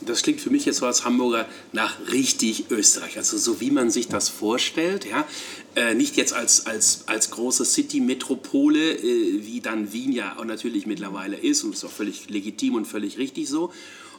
das 0.00 0.22
klingt 0.22 0.40
für 0.40 0.50
mich 0.50 0.64
jetzt 0.64 0.78
so 0.78 0.86
als 0.86 1.04
Hamburger 1.04 1.46
nach 1.72 1.96
richtig 2.12 2.70
Österreich, 2.70 3.16
also 3.16 3.36
so 3.36 3.60
wie 3.60 3.70
man 3.70 3.90
sich 3.90 4.08
das 4.08 4.28
vorstellt, 4.28 5.04
ja, 5.04 5.26
äh, 5.74 5.94
nicht 5.94 6.16
jetzt 6.16 6.32
als, 6.32 6.66
als, 6.66 7.04
als 7.06 7.30
große 7.30 7.64
City-Metropole, 7.64 8.92
äh, 8.92 9.46
wie 9.46 9.60
dann 9.60 9.92
Wien 9.92 10.12
ja 10.12 10.36
auch 10.38 10.44
natürlich 10.44 10.86
mittlerweile 10.86 11.36
ist 11.36 11.64
und 11.64 11.74
ist 11.74 11.84
auch 11.84 11.90
völlig 11.90 12.28
legitim 12.28 12.74
und 12.74 12.86
völlig 12.86 13.18
richtig 13.18 13.48
so. 13.48 13.72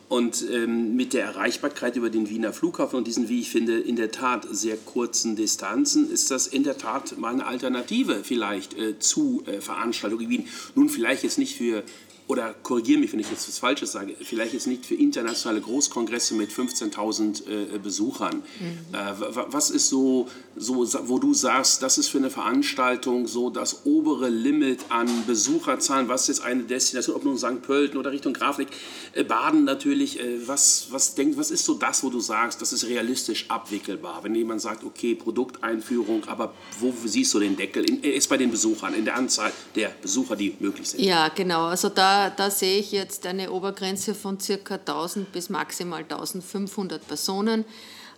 Und 0.07 0.43
ähm, 0.51 0.95
mit 0.95 1.13
der 1.13 1.23
Erreichbarkeit 1.23 1.95
über 1.95 2.09
den 2.09 2.29
Wiener 2.31 2.51
Flughafen 2.51 2.97
und 2.97 3.05
diesen, 3.05 3.29
wie 3.29 3.41
ich 3.41 3.51
finde, 3.51 3.79
in 3.79 3.95
der 3.95 4.09
Tat 4.09 4.47
sehr 4.49 4.75
kurzen 4.75 5.35
Distanzen, 5.35 6.09
ist 6.11 6.31
das 6.31 6.47
in 6.47 6.63
der 6.63 6.79
Tat 6.79 7.19
mal 7.19 7.33
eine 7.33 7.45
Alternative 7.45 8.23
vielleicht 8.23 8.75
äh, 8.75 8.97
zu 8.97 9.43
äh, 9.45 9.61
Veranstaltungen 9.61 10.27
wie 10.27 10.29
Wien. 10.29 10.47
Nun 10.73 10.89
vielleicht 10.89 11.23
jetzt 11.23 11.37
nicht 11.37 11.55
für 11.55 11.83
oder 12.29 12.53
korrigiere 12.61 12.99
mich, 12.99 13.11
wenn 13.11 13.19
ich 13.19 13.31
jetzt 13.31 13.47
was 13.47 13.57
Falsches 13.57 13.91
sage, 13.91 14.15
vielleicht 14.21 14.53
jetzt 14.53 14.67
nicht 14.67 14.85
für 14.85 14.93
internationale 14.93 15.61
Großkongresse 15.61 16.35
mit 16.35 16.51
15.000 16.51 17.73
äh, 17.73 17.79
Besuchern. 17.79 18.43
Mhm. 18.59 18.93
Äh, 18.93 19.35
was 19.47 19.71
ist 19.71 19.89
so, 19.89 20.27
so, 20.55 20.87
wo 21.09 21.17
du 21.17 21.33
sagst, 21.33 21.81
das 21.81 21.97
ist 21.97 22.09
für 22.09 22.19
eine 22.19 22.29
Veranstaltung 22.29 23.25
so 23.25 23.49
das 23.49 23.83
obere 23.87 24.29
Limit 24.29 24.85
an 24.89 25.07
Besucherzahlen, 25.25 26.07
was 26.07 26.27
jetzt 26.27 26.43
eine 26.43 26.61
Destination, 26.63 27.15
ob 27.15 27.25
nun 27.25 27.35
St. 27.39 27.63
Pölten 27.63 27.97
oder 27.97 28.11
Richtung 28.11 28.33
Grafik, 28.33 28.67
äh, 29.13 29.23
Baden 29.23 29.63
natürlich, 29.63 30.19
äh, 30.19 30.47
was, 30.47 30.89
was, 30.91 31.15
denk, 31.15 31.35
was 31.35 31.49
ist 31.49 31.65
so 31.65 31.73
das, 31.73 32.03
wo 32.03 32.11
du 32.11 32.19
sagst, 32.19 32.61
das 32.61 32.73
ist 32.73 32.85
realistisch 32.85 33.49
abwickelbar? 33.49 34.23
Wenn 34.23 34.35
jemand 34.35 34.61
sagt, 34.61 34.83
okay, 34.83 35.15
Produkteinführung, 35.15 36.25
aber 36.25 36.53
wo 36.79 36.93
siehst 37.05 37.33
du 37.33 37.39
den 37.39 37.57
Deckel? 37.57 37.89
In, 37.89 38.03
äh, 38.03 38.09
ist 38.09 38.29
bei 38.29 38.37
den 38.37 38.51
Besuchern, 38.51 38.93
in 38.93 39.05
der 39.05 39.15
Anzahl 39.15 39.51
der 39.73 39.89
Besucher, 39.99 40.35
die 40.35 40.55
möglich 40.59 40.89
sind? 40.89 41.01
Ja, 41.01 41.29
genau. 41.29 41.65
Also 41.65 41.89
da 41.89 42.18
da, 42.27 42.51
sehe 42.51 42.79
ich 42.79 42.91
jetzt 42.91 43.25
eine 43.25 43.51
Obergrenze 43.51 44.13
von 44.13 44.37
ca. 44.37 44.75
1000 44.75 45.31
bis 45.31 45.49
maximal 45.49 46.01
1500 46.01 47.07
Personen. 47.07 47.65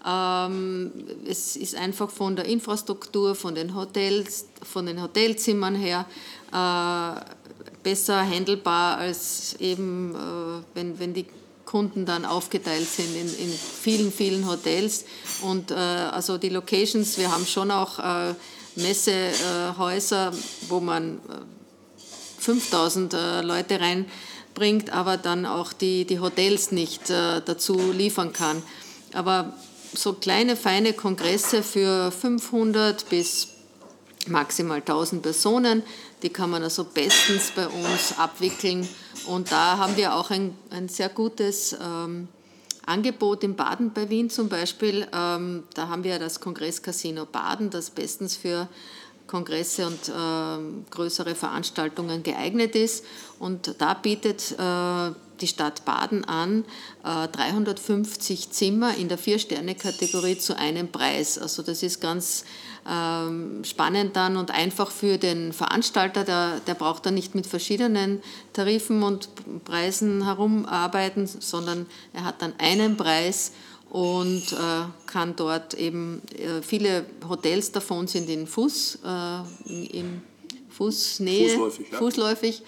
Ähm, 0.05 0.91
es 1.27 1.55
ist 1.55 1.75
einfach 1.75 2.09
von 2.09 2.35
der 2.35 2.45
Infrastruktur, 2.45 3.35
von 3.35 3.53
den 3.53 3.75
Hotels, 3.75 4.47
von 4.63 4.85
den 4.87 5.01
Hotelzimmern 5.01 5.75
her 5.75 6.05
äh, 6.51 7.21
besser 7.83 8.21
handelbar 8.21 8.97
als 8.97 9.55
eben, 9.59 10.15
äh, 10.15 10.63
wenn, 10.73 10.99
wenn 10.99 11.13
die 11.13 11.25
Kunden 11.65 12.05
dann 12.05 12.25
aufgeteilt 12.25 12.87
sind 12.87 13.15
in, 13.15 13.27
in 13.27 13.51
vielen, 13.51 14.11
vielen 14.11 14.47
Hotels. 14.47 15.05
Und 15.41 15.71
äh, 15.71 15.75
also 15.75 16.37
die 16.37 16.49
Locations, 16.49 17.17
wir 17.17 17.31
haben 17.31 17.45
schon 17.45 17.71
auch 17.71 17.99
äh, 17.99 18.33
Messehäuser, 18.75 20.33
wo 20.67 20.79
man 20.79 21.19
5000 22.41 23.13
äh, 23.13 23.41
Leute 23.41 23.79
reinbringt, 23.79 24.91
aber 24.91 25.17
dann 25.17 25.45
auch 25.45 25.73
die, 25.73 26.05
die 26.05 26.19
Hotels 26.19 26.71
nicht 26.71 27.09
äh, 27.09 27.41
dazu 27.43 27.91
liefern 27.91 28.33
kann. 28.33 28.61
Aber 29.13 29.53
so 29.93 30.13
kleine, 30.13 30.55
feine 30.55 30.93
Kongresse 30.93 31.63
für 31.63 32.11
500 32.11 33.09
bis 33.09 33.49
maximal 34.27 34.77
1000 34.79 35.21
Personen, 35.21 35.83
die 36.23 36.29
kann 36.29 36.49
man 36.49 36.63
also 36.63 36.83
bestens 36.83 37.51
bei 37.55 37.67
uns 37.67 38.17
abwickeln. 38.17 38.87
Und 39.25 39.51
da 39.51 39.77
haben 39.77 39.97
wir 39.97 40.15
auch 40.15 40.29
ein, 40.29 40.55
ein 40.69 40.87
sehr 40.87 41.09
gutes 41.09 41.75
ähm, 41.81 42.27
Angebot 42.85 43.43
in 43.43 43.55
Baden 43.55 43.91
bei 43.93 44.09
Wien 44.09 44.29
zum 44.29 44.49
Beispiel. 44.49 45.07
Ähm, 45.13 45.63
da 45.73 45.87
haben 45.87 46.03
wir 46.03 46.19
das 46.19 46.39
Kongresscasino 46.39 47.25
Baden, 47.25 47.69
das 47.69 47.89
bestens 47.89 48.35
für 48.35 48.67
Kongresse 49.31 49.87
und 49.87 50.09
äh, 50.09 50.91
größere 50.91 51.35
Veranstaltungen 51.35 52.21
geeignet 52.21 52.75
ist. 52.75 53.05
Und 53.39 53.75
da 53.79 53.93
bietet 53.93 54.51
äh, 54.59 55.11
die 55.39 55.47
Stadt 55.47 55.85
Baden 55.85 56.25
an, 56.25 56.65
350 57.03 58.47
äh, 58.47 58.51
Zimmer 58.51 58.95
in 58.95 59.07
der 59.07 59.17
Vier-Sterne-Kategorie 59.17 60.37
zu 60.37 60.55
einem 60.55 60.91
Preis. 60.91 61.39
Also 61.39 61.63
das 61.63 61.81
ist 61.81 62.01
ganz 62.01 62.43
ähm, 62.87 63.63
spannend 63.63 64.15
dann 64.15 64.37
und 64.37 64.51
einfach 64.51 64.91
für 64.91 65.17
den 65.17 65.53
Veranstalter, 65.53 66.23
der, 66.23 66.59
der 66.67 66.73
braucht 66.73 67.05
dann 67.05 67.13
nicht 67.13 67.33
mit 67.33 67.47
verschiedenen 67.47 68.21
Tarifen 68.53 69.01
und 69.01 69.29
Preisen 69.65 70.25
herumarbeiten, 70.25 71.25
sondern 71.25 71.85
er 72.13 72.25
hat 72.25 72.41
dann 72.41 72.53
einen 72.59 72.97
Preis 72.97 73.53
und 73.91 74.53
äh, 74.53 74.85
kann 75.05 75.35
dort 75.35 75.73
eben, 75.73 76.21
äh, 76.37 76.61
viele 76.61 77.05
Hotels 77.27 77.73
davon 77.73 78.07
sind 78.07 78.29
in 78.29 78.47
Fuß, 78.47 78.99
äh, 79.03 79.97
in 79.97 80.21
Fußnähe, 80.69 81.49
fußläufig, 81.49 81.91
ja. 81.91 81.97
fußläufig. 81.97 82.63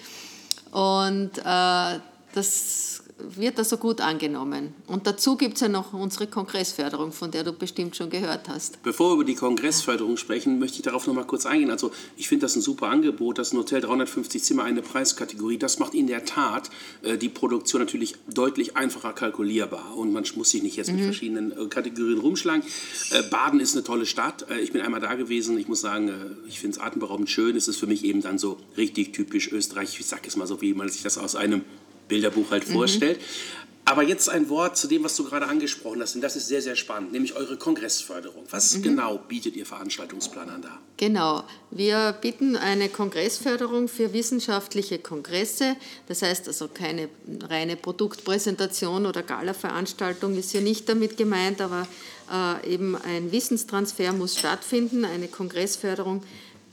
und 0.72 1.32
äh, 1.38 2.00
das 2.34 3.03
wird 3.18 3.58
also 3.60 3.78
gut 3.78 4.02
angenommen. 4.02 4.74
Und 4.88 5.08
dazu 5.08 5.38
gibt 5.38 5.56
es 5.56 5.62
ja 5.62 5.70
noch 5.70 5.94
unsere 5.94 6.28
Kongressförderung, 6.28 7.12
von 7.12 7.32
der 7.32 7.44
du 7.44 7.54
bestimmt 7.54 7.96
schon 7.96 8.10
gehört 8.10 8.50
hast. 8.50 8.82
Bevor 8.84 9.12
wir 9.12 9.14
über 9.16 9.24
die 9.24 9.36
Kongressförderung 9.36 10.18
sprechen, 10.18 10.60
möchte 10.60 10.78
ich 10.78 10.84
darauf 10.84 11.08
noch 11.08 11.14
mal 11.14 11.26
kurz 11.26 11.46
eingehen. 11.46 11.72
Also 11.72 11.92
ich 12.18 12.28
finde 12.28 12.46
das 12.46 12.56
ein 12.56 12.62
super 12.62 12.88
Angebot, 12.88 13.38
das 13.38 13.54
ein 13.54 13.58
Hotel 13.58 13.82
350 13.82 14.44
Zimmer, 14.44 14.64
eine 14.64 14.82
Preiskategorie. 14.82 15.58
Das 15.58 15.80
macht 15.80 15.94
in 15.94 16.08
der 16.08 16.26
Tat 16.26 16.70
äh, 17.04 17.18
die 17.18 17.30
Produktion 17.30 17.82
natürlich 17.82 18.16
deutlich 18.28 18.76
einfacher 18.76 19.14
kalkulierbar. 19.14 19.96
Und 19.96 20.12
man 20.12 20.24
muss 20.36 20.50
sich 20.50 20.64
nicht 20.64 20.76
jetzt 20.76 20.92
mit 20.92 21.02
mhm. 21.02 21.06
verschiedenen 21.06 21.52
äh, 21.52 21.68
Kategorien 21.68 22.20
rumschlagen. 22.20 22.64
Äh, 23.12 23.24
Baden 23.30 23.60
ist 23.60 23.76
eine 23.76 23.84
tolle 23.84 24.06
Stadt. 24.06 24.50
Äh, 24.50 24.60
ich 24.60 24.72
bin 24.72 24.82
einmal 24.82 25.02
da 25.02 25.16
gewesen. 25.16 25.58
Ich 25.58 25.68
muss 25.68 25.82
sagen, 25.82 26.10
äh, 26.10 26.14
ich 26.48 26.60
finde 26.60 26.78
es 26.78 26.84
atemberaubend 26.84 27.30
schön. 27.30 27.56
Es 27.56 27.68
ist 27.68 27.78
für 27.78 27.88
mich 27.88 28.04
eben 28.04 28.22
dann 28.22 28.38
so 28.38 28.58
richtig 28.78 29.14
typisch 29.14 29.52
Österreich. 29.52 30.00
Ich 30.00 30.06
sage 30.06 30.24
es 30.28 30.36
mal 30.36 30.48
so, 30.48 30.62
wie 30.62 30.74
man 30.74 30.90
sich 30.90 31.04
das 31.04 31.18
aus 31.18 31.36
einem 31.36 31.62
Bilderbuch 32.08 32.52
halt 32.52 32.68
mhm. 32.68 32.74
vorstellt. 32.74 33.20
Aber 33.86 34.02
jetzt 34.02 34.30
ein 34.30 34.48
Wort 34.48 34.78
zu 34.78 34.88
dem, 34.88 35.04
was 35.04 35.18
du 35.18 35.26
gerade 35.26 35.46
angesprochen 35.46 36.02
hast, 36.02 36.16
und 36.16 36.22
das 36.22 36.38
ist 36.38 36.48
sehr, 36.48 36.62
sehr 36.62 36.78
spannend, 36.78 37.12
nämlich 37.12 37.36
eure 37.36 37.58
Kongressförderung. 37.58 38.46
Was 38.50 38.78
mhm. 38.78 38.82
genau 38.82 39.18
bietet 39.18 39.58
ihr 39.58 39.66
Veranstaltungsplanern 39.66 40.62
da? 40.62 40.80
Genau, 40.96 41.44
wir 41.70 42.14
bieten 42.22 42.56
eine 42.56 42.88
Kongressförderung 42.88 43.90
für 43.90 44.14
wissenschaftliche 44.14 45.00
Kongresse. 45.00 45.76
Das 46.08 46.22
heißt 46.22 46.48
also 46.48 46.70
keine 46.70 47.10
reine 47.50 47.76
Produktpräsentation 47.76 49.06
oder 49.06 49.22
Galaveranstaltung 49.22 50.38
ist 50.38 50.52
hier 50.52 50.62
nicht 50.62 50.88
damit 50.88 51.18
gemeint, 51.18 51.60
aber 51.60 51.86
äh, 52.32 52.74
eben 52.74 52.96
ein 52.96 53.34
Wissenstransfer 53.34 54.14
muss 54.14 54.40
stattfinden, 54.40 55.04
eine 55.04 55.28
Kongressförderung 55.28 56.24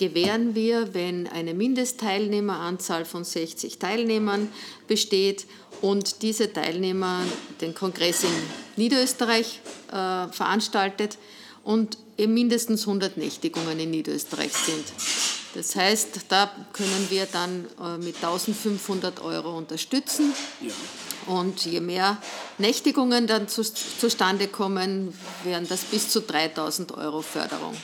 gewähren 0.01 0.55
wir, 0.55 0.95
wenn 0.95 1.29
eine 1.29 1.53
Mindestteilnehmeranzahl 1.53 3.05
von 3.05 3.23
60 3.23 3.79
Teilnehmern 3.79 4.49
besteht 4.89 5.47
und 5.83 6.23
diese 6.23 6.53
Teilnehmer 6.53 7.23
den 7.61 7.75
Kongress 7.75 8.25
in 8.25 8.31
Niederösterreich 8.77 9.61
äh, 9.93 10.29
veranstaltet 10.33 11.19
und 11.65 11.99
eben 12.17 12.33
mindestens 12.33 12.87
100 12.87 13.19
Nächtigungen 13.19 13.79
in 13.79 13.91
Niederösterreich 13.91 14.53
sind. 14.53 14.85
Das 15.55 15.77
heißt, 15.77 16.21
da 16.29 16.51
können 16.73 17.07
wir 17.11 17.27
dann 17.27 17.67
äh, 17.79 17.99
mit 17.99 18.17
1500 18.17 19.21
Euro 19.21 19.57
unterstützen. 19.57 20.33
Ja. 20.63 20.73
Und 21.27 21.67
je 21.67 21.81
mehr 21.81 22.17
Nächtigungen 22.57 23.27
dann 23.27 23.49
zu, 23.49 23.63
zustande 23.63 24.49
kommen, 24.49 25.13
wären 25.45 25.69
das 25.69 25.83
bis 25.83 26.09
zu 26.09 26.23
3000 26.23 26.93
Euro 26.93 27.21
Förderung. 27.21 27.77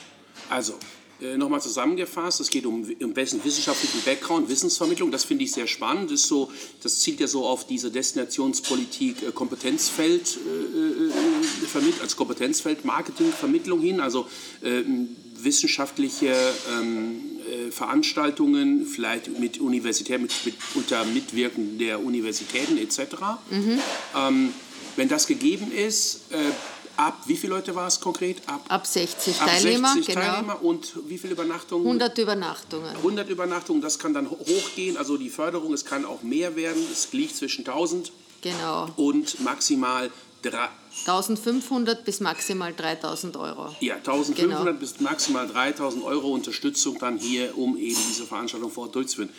Also 0.49 0.79
äh, 1.19 1.35
Nochmal 1.35 1.61
zusammengefasst, 1.61 2.39
es 2.41 2.49
geht 2.49 2.65
um, 2.65 2.83
um 2.83 3.15
wissenschaftlichen 3.15 4.01
Background, 4.05 4.49
Wissensvermittlung, 4.49 5.09
das 5.09 5.23
finde 5.23 5.45
ich 5.45 5.51
sehr 5.51 5.65
spannend. 5.65 6.11
Das, 6.11 6.23
so, 6.23 6.51
das 6.83 6.99
zielt 6.99 7.19
ja 7.19 7.27
so 7.27 7.45
auf 7.45 7.65
diese 7.65 7.89
Destinationspolitik 7.89 9.23
äh, 9.23 9.31
Kompetenzfeld, 9.31 10.37
äh, 10.37 11.07
äh 11.07 11.93
als 12.01 12.15
Kompetenzfeld 12.15 12.85
Marketing, 12.85 13.31
Vermittlung 13.31 13.79
hin, 13.81 13.99
also 13.99 14.27
äh, 14.61 14.83
wissenschaftliche 15.41 16.35
ähm, 16.71 17.21
äh, 17.49 17.71
Veranstaltungen, 17.71 18.85
vielleicht 18.85 19.39
mit 19.39 19.59
Universität, 19.59 20.21
mit, 20.21 20.33
mit, 20.45 20.55
unter 20.75 21.03
Mitwirken 21.05 21.79
der 21.79 22.03
Universitäten 22.03 22.77
etc. 22.77 22.99
Mhm. 23.49 23.79
Ähm, 24.15 24.53
wenn 24.95 25.09
das 25.09 25.27
gegeben 25.27 25.71
ist, 25.71 26.21
Ab 26.97 27.21
wie 27.27 27.37
viele 27.37 27.53
Leute 27.53 27.75
war 27.75 27.87
es 27.87 27.99
konkret? 27.99 28.41
Ab, 28.47 28.65
Ab 28.67 28.87
60 28.87 29.39
ab 29.39 29.47
Teilnehmer. 29.47 29.93
60 29.93 30.15
genau. 30.15 30.25
Teilnehmer 30.25 30.63
und 30.63 30.93
wie 31.07 31.17
viele 31.17 31.33
Übernachtungen? 31.33 31.85
100 31.85 32.17
Übernachtungen. 32.17 32.95
100 32.95 33.29
Übernachtungen, 33.29 33.81
das 33.81 33.99
kann 33.99 34.13
dann 34.13 34.29
hochgehen, 34.29 34.97
also 34.97 35.17
die 35.17 35.29
Förderung, 35.29 35.73
es 35.73 35.85
kann 35.85 36.05
auch 36.05 36.23
mehr 36.23 36.55
werden, 36.55 36.81
es 36.91 37.13
liegt 37.13 37.35
zwischen 37.35 37.65
1000 37.65 38.11
genau. 38.41 38.89
und 38.95 39.39
maximal 39.41 40.09
1500 41.05 42.05
bis 42.05 42.19
maximal 42.19 42.73
3000 42.73 43.37
Euro. 43.37 43.75
Ja, 43.79 43.95
1500 43.95 44.65
genau. 44.65 44.79
bis 44.79 44.99
maximal 44.99 45.47
3000 45.47 46.03
Euro 46.03 46.29
Unterstützung 46.29 46.97
dann 46.99 47.17
hier, 47.17 47.57
um 47.57 47.77
eben 47.77 47.99
diese 48.09 48.25
Veranstaltung 48.25 48.71
vor 48.71 48.85
Ort 48.85 48.95
durchzuführen. 48.95 49.29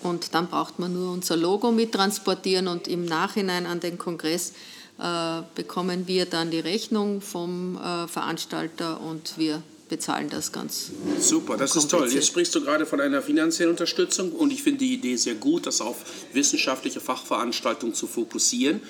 Und 0.02 0.34
dann 0.34 0.48
braucht 0.48 0.80
man 0.80 0.94
nur 0.94 1.12
unser 1.12 1.36
Logo 1.36 1.72
mittransportieren 1.72 2.68
und 2.68 2.88
im 2.88 3.06
Nachhinein 3.06 3.66
an 3.66 3.80
den 3.80 3.98
Kongress 3.98 4.54
äh, 4.98 5.42
bekommen 5.56 6.08
wir 6.08 6.26
dann 6.26 6.52
die 6.52 6.60
Rechnung 6.60 7.22
vom 7.22 7.78
äh, 7.78 8.08
Veranstalter 8.08 9.02
und 9.02 9.38
wir 9.38 9.62
bezahlen 9.90 10.30
das 10.30 10.52
ganz. 10.52 10.92
Super, 11.20 11.58
das 11.58 11.76
ist 11.76 11.90
toll. 11.90 12.10
Jetzt 12.12 12.28
sprichst 12.28 12.54
du 12.56 12.62
gerade 12.62 12.86
von 12.86 13.02
einer 13.02 13.22
finanziellen 13.22 13.72
Unterstützung 13.72 14.32
und 14.32 14.54
ich 14.54 14.64
finde 14.64 14.80
die 14.80 14.94
Idee 14.94 15.16
sehr 15.16 15.36
gut, 15.36 15.66
das 15.66 15.82
auf 15.82 15.98
wissenschaftliche 16.34 17.02
Fachveranstaltungen 17.02 17.96
zu 17.96 18.08
fokussieren, 18.08 18.82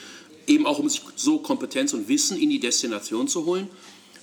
eben 0.45 0.65
auch 0.67 0.79
um 0.79 0.89
sich 0.89 1.01
so 1.15 1.39
Kompetenz 1.39 1.93
und 1.93 2.07
Wissen 2.07 2.37
in 2.37 2.49
die 2.49 2.59
Destination 2.59 3.27
zu 3.27 3.45
holen. 3.45 3.69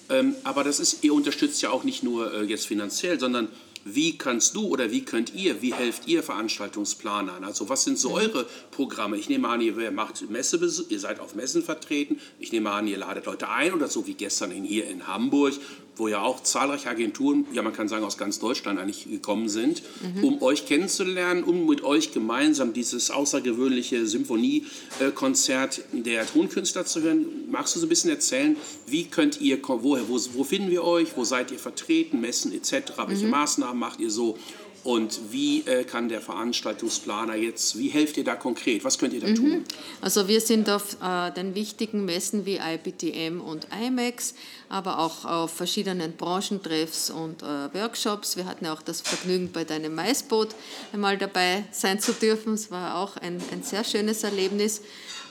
Ähm, 0.08 0.36
aber 0.44 0.62
das 0.62 0.78
ist, 0.78 1.02
ihr 1.02 1.14
unterstützt 1.14 1.62
ja 1.62 1.70
auch 1.70 1.82
nicht 1.82 2.02
nur 2.02 2.32
äh, 2.32 2.44
jetzt 2.44 2.66
finanziell, 2.66 3.18
sondern 3.18 3.48
wie 3.88 4.18
kannst 4.18 4.56
du 4.56 4.66
oder 4.66 4.90
wie 4.90 5.04
könnt 5.04 5.32
ihr, 5.32 5.62
wie 5.62 5.72
helft 5.72 6.08
ihr 6.08 6.24
Veranstaltungsplanern? 6.24 7.44
Also 7.44 7.68
was 7.68 7.84
sind 7.84 7.98
so 7.98 8.10
mhm. 8.10 8.14
eure 8.16 8.46
Programme? 8.72 9.16
Ich 9.16 9.28
nehme 9.28 9.48
an, 9.48 9.60
ihr 9.60 9.90
macht 9.92 10.28
Messebesuch, 10.28 10.90
ihr 10.90 10.98
seid 10.98 11.20
auf 11.20 11.36
Messen 11.36 11.62
vertreten. 11.62 12.20
Ich 12.40 12.50
nehme 12.50 12.72
an, 12.72 12.88
ihr 12.88 12.98
ladet 12.98 13.26
Leute 13.26 13.48
ein 13.48 13.72
oder 13.72 13.86
so 13.86 14.06
wie 14.08 14.14
gestern 14.14 14.50
hier 14.50 14.88
in 14.88 15.06
Hamburg 15.06 15.54
wo 15.96 16.08
ja 16.08 16.22
auch 16.22 16.42
zahlreiche 16.42 16.88
Agenturen, 16.88 17.46
ja 17.52 17.62
man 17.62 17.72
kann 17.72 17.88
sagen 17.88 18.04
aus 18.04 18.18
ganz 18.18 18.38
Deutschland 18.38 18.78
eigentlich 18.78 19.08
gekommen 19.08 19.48
sind, 19.48 19.82
mhm. 20.14 20.24
um 20.24 20.42
euch 20.42 20.66
kennenzulernen, 20.66 21.42
um 21.42 21.66
mit 21.66 21.82
euch 21.82 22.12
gemeinsam 22.12 22.72
dieses 22.72 23.10
außergewöhnliche 23.10 24.06
Symphoniekonzert 24.06 25.82
der 25.92 26.26
Tonkünstler 26.26 26.84
zu 26.84 27.02
hören. 27.02 27.26
Magst 27.50 27.74
du 27.74 27.80
so 27.80 27.86
ein 27.86 27.88
bisschen 27.88 28.10
erzählen, 28.10 28.56
wie 28.86 29.04
könnt 29.04 29.40
ihr, 29.40 29.58
woher, 29.66 30.08
wo, 30.08 30.20
wo 30.34 30.44
finden 30.44 30.70
wir 30.70 30.84
euch, 30.84 31.16
wo 31.16 31.24
seid 31.24 31.50
ihr 31.50 31.58
vertreten, 31.58 32.20
Messen 32.20 32.52
etc., 32.52 32.92
welche 33.06 33.24
mhm. 33.24 33.30
Maßnahmen 33.30 33.78
macht 33.78 34.00
ihr 34.00 34.10
so, 34.10 34.36
und 34.86 35.32
wie 35.32 35.62
äh, 35.66 35.82
kann 35.82 36.08
der 36.08 36.20
Veranstaltungsplaner 36.20 37.34
jetzt, 37.34 37.76
wie 37.76 37.88
helft 37.88 38.16
ihr 38.18 38.22
da 38.22 38.36
konkret? 38.36 38.84
Was 38.84 38.98
könnt 38.98 39.14
ihr 39.14 39.20
da 39.20 39.26
mhm. 39.26 39.34
tun? 39.34 39.64
Also 40.00 40.28
wir 40.28 40.40
sind 40.40 40.70
auf 40.70 40.96
äh, 41.02 41.32
den 41.32 41.56
wichtigen 41.56 42.04
Messen 42.04 42.46
wie 42.46 42.58
IBTM 42.58 43.40
und 43.40 43.66
IMAX, 43.84 44.34
aber 44.68 45.00
auch 45.00 45.24
auf 45.24 45.52
verschiedenen 45.52 46.12
Branchentreffs 46.12 47.10
und 47.10 47.42
äh, 47.42 47.74
Workshops. 47.74 48.36
Wir 48.36 48.46
hatten 48.46 48.64
ja 48.64 48.72
auch 48.72 48.82
das 48.82 49.00
Vergnügen, 49.00 49.50
bei 49.52 49.64
deinem 49.64 49.92
Maisboot 49.92 50.50
einmal 50.92 51.18
dabei 51.18 51.64
sein 51.72 51.98
zu 51.98 52.12
dürfen. 52.12 52.54
Es 52.54 52.70
war 52.70 52.98
auch 52.98 53.16
ein, 53.16 53.42
ein 53.50 53.64
sehr 53.64 53.82
schönes 53.82 54.22
Erlebnis. 54.22 54.82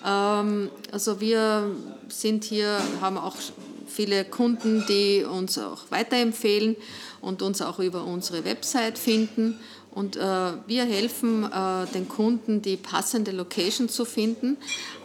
Ähm, 0.06 0.70
also 0.92 1.22
wir 1.22 1.74
sind 2.10 2.44
hier, 2.44 2.82
haben 3.00 3.18
auch 3.18 3.38
viele 3.88 4.26
Kunden, 4.26 4.86
die 4.88 5.24
uns 5.24 5.58
auch 5.58 5.90
weiterempfehlen 5.90 6.76
und 7.22 7.42
uns 7.42 7.62
auch 7.62 7.80
über 7.80 8.04
unsere 8.04 8.46
Website 8.46 8.98
finden. 8.98 9.60
Und 9.92 10.18
äh, 10.18 10.22
wir 10.68 10.84
helfen 10.84 11.46
äh, 11.46 11.86
den 11.94 12.10
Kunden, 12.10 12.62
die 12.62 12.76
passende 12.76 13.32
Location 13.32 13.88
zu 13.88 14.04
finden. 14.04 14.58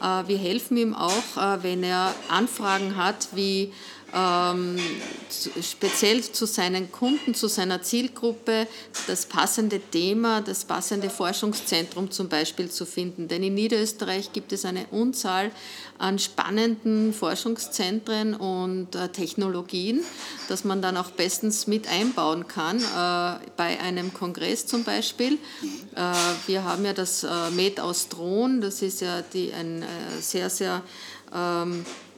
Äh, 0.03 0.27
wir 0.27 0.37
helfen 0.37 0.77
ihm 0.77 0.95
auch, 0.95 1.37
äh, 1.37 1.63
wenn 1.63 1.85
er 1.85 2.13
Anfragen 2.29 2.97
hat, 2.97 3.29
wie 3.35 3.73
ähm, 4.15 4.77
speziell 5.63 6.23
zu 6.23 6.47
seinen 6.47 6.91
Kunden, 6.91 7.35
zu 7.35 7.49
seiner 7.49 7.83
Zielgruppe 7.83 8.67
das 9.07 9.27
passende 9.27 9.81
Thema, 9.81 10.41
das 10.41 10.65
passende 10.65 11.11
Forschungszentrum 11.11 12.11
zum 12.11 12.29
Beispiel 12.29 12.71
zu 12.71 12.87
finden. 12.87 13.29
Denn 13.29 13.43
in 13.43 13.55
Niederösterreich 13.55 14.33
gibt 14.33 14.53
es 14.53 14.65
eine 14.65 14.87
Unzahl 14.91 15.51
an 15.99 16.19
spannenden 16.19 17.13
Forschungszentren 17.13 18.35
und 18.35 18.95
äh, 18.95 19.11
Technologien, 19.11 20.01
dass 20.49 20.65
man 20.65 20.81
dann 20.83 20.97
auch 20.97 21.11
bestens 21.11 21.67
mit 21.67 21.89
einbauen 21.89 22.49
kann, 22.49 22.79
äh, 22.79 23.47
bei 23.57 23.81
einem 23.81 24.13
Kongress 24.15 24.67
zum 24.67 24.85
Beispiel. 24.85 25.35
Äh, 25.95 26.13
wir 26.47 26.65
haben 26.65 26.85
ja 26.85 26.95
das 26.95 27.25
äh, 27.25 27.51
Med 27.51 27.81
Austron, 27.81 28.61
das 28.61 28.83
ist 28.83 29.03
ja 29.03 29.23
die, 29.23 29.53
ein 29.53 29.83
äh, 29.83 29.87
sehr, 30.21 30.49
sehr 30.49 30.83
ähm, 31.35 31.85
äh, 31.85 32.10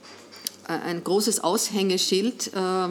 ein 0.81 1.05
großes 1.05 1.45
Aushängeschild, 1.45 2.51
ähm, 2.55 2.89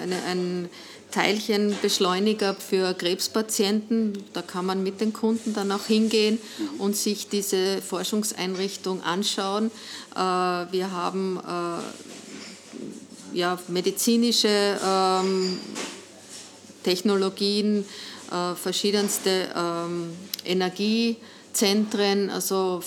eine, 0.00 0.22
ein 0.28 0.70
Teilchenbeschleuniger 1.10 2.54
für 2.54 2.94
Krebspatienten. 2.94 4.24
Da 4.32 4.42
kann 4.42 4.66
man 4.66 4.82
mit 4.82 5.00
den 5.00 5.12
Kunden 5.12 5.54
dann 5.54 5.70
auch 5.72 5.86
hingehen 5.86 6.38
und 6.78 6.96
sich 6.96 7.28
diese 7.28 7.80
Forschungseinrichtung 7.80 9.02
anschauen. 9.02 9.70
Äh, 10.14 10.18
wir 10.18 10.90
haben 10.90 11.38
äh, 11.38 13.38
ja, 13.38 13.58
medizinische 13.68 14.78
ähm, 14.84 15.58
Technologien, 16.82 17.84
verschiedenste 18.60 19.48
ähm, 19.54 20.10
Energiezentren. 20.44 22.28
Also 22.30 22.82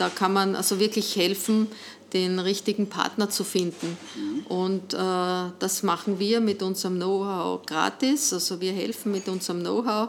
da 0.00 0.08
kann 0.08 0.32
man 0.32 0.56
also 0.56 0.80
wirklich 0.80 1.14
helfen, 1.14 1.68
den 2.12 2.38
richtigen 2.38 2.88
Partner 2.88 3.30
zu 3.30 3.44
finden. 3.44 3.96
Und 4.48 4.94
äh, 4.94 4.96
das 5.58 5.82
machen 5.82 6.18
wir 6.18 6.40
mit 6.40 6.62
unserem 6.62 6.96
Know-how 6.96 7.64
gratis. 7.64 8.32
Also 8.32 8.60
wir 8.60 8.72
helfen 8.72 9.12
mit 9.12 9.28
unserem 9.28 9.60
Know-how 9.60 10.08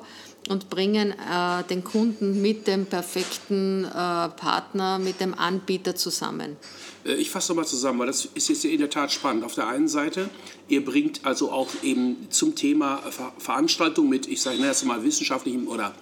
und 0.49 0.69
bringen 0.69 1.11
äh, 1.11 1.63
den 1.69 1.83
Kunden 1.83 2.41
mit 2.41 2.67
dem 2.67 2.85
perfekten 2.85 3.85
äh, 3.85 3.89
Partner, 3.89 4.97
mit 4.99 5.21
dem 5.21 5.33
Anbieter 5.33 5.95
zusammen. 5.95 6.57
Äh, 7.05 7.13
ich 7.13 7.29
fasse 7.29 7.51
nochmal 7.51 7.67
zusammen, 7.67 7.99
weil 7.99 8.07
das 8.07 8.25
ist 8.33 8.49
jetzt 8.49 8.65
in 8.65 8.79
der 8.79 8.89
Tat 8.89 9.11
spannend. 9.11 9.43
Auf 9.43 9.55
der 9.55 9.67
einen 9.67 9.87
Seite, 9.87 10.29
ihr 10.67 10.83
bringt 10.83 11.25
also 11.25 11.51
auch 11.51 11.69
eben 11.83 12.27
zum 12.29 12.55
Thema 12.55 12.97
Ver 12.97 13.31
Veranstaltung 13.37 14.09
mit, 14.09 14.27
ich 14.27 14.41
sage 14.41 14.57
erst 14.57 14.85
mal 14.85 15.03
wissenschaftlichem 15.03 15.67
oder 15.67 15.93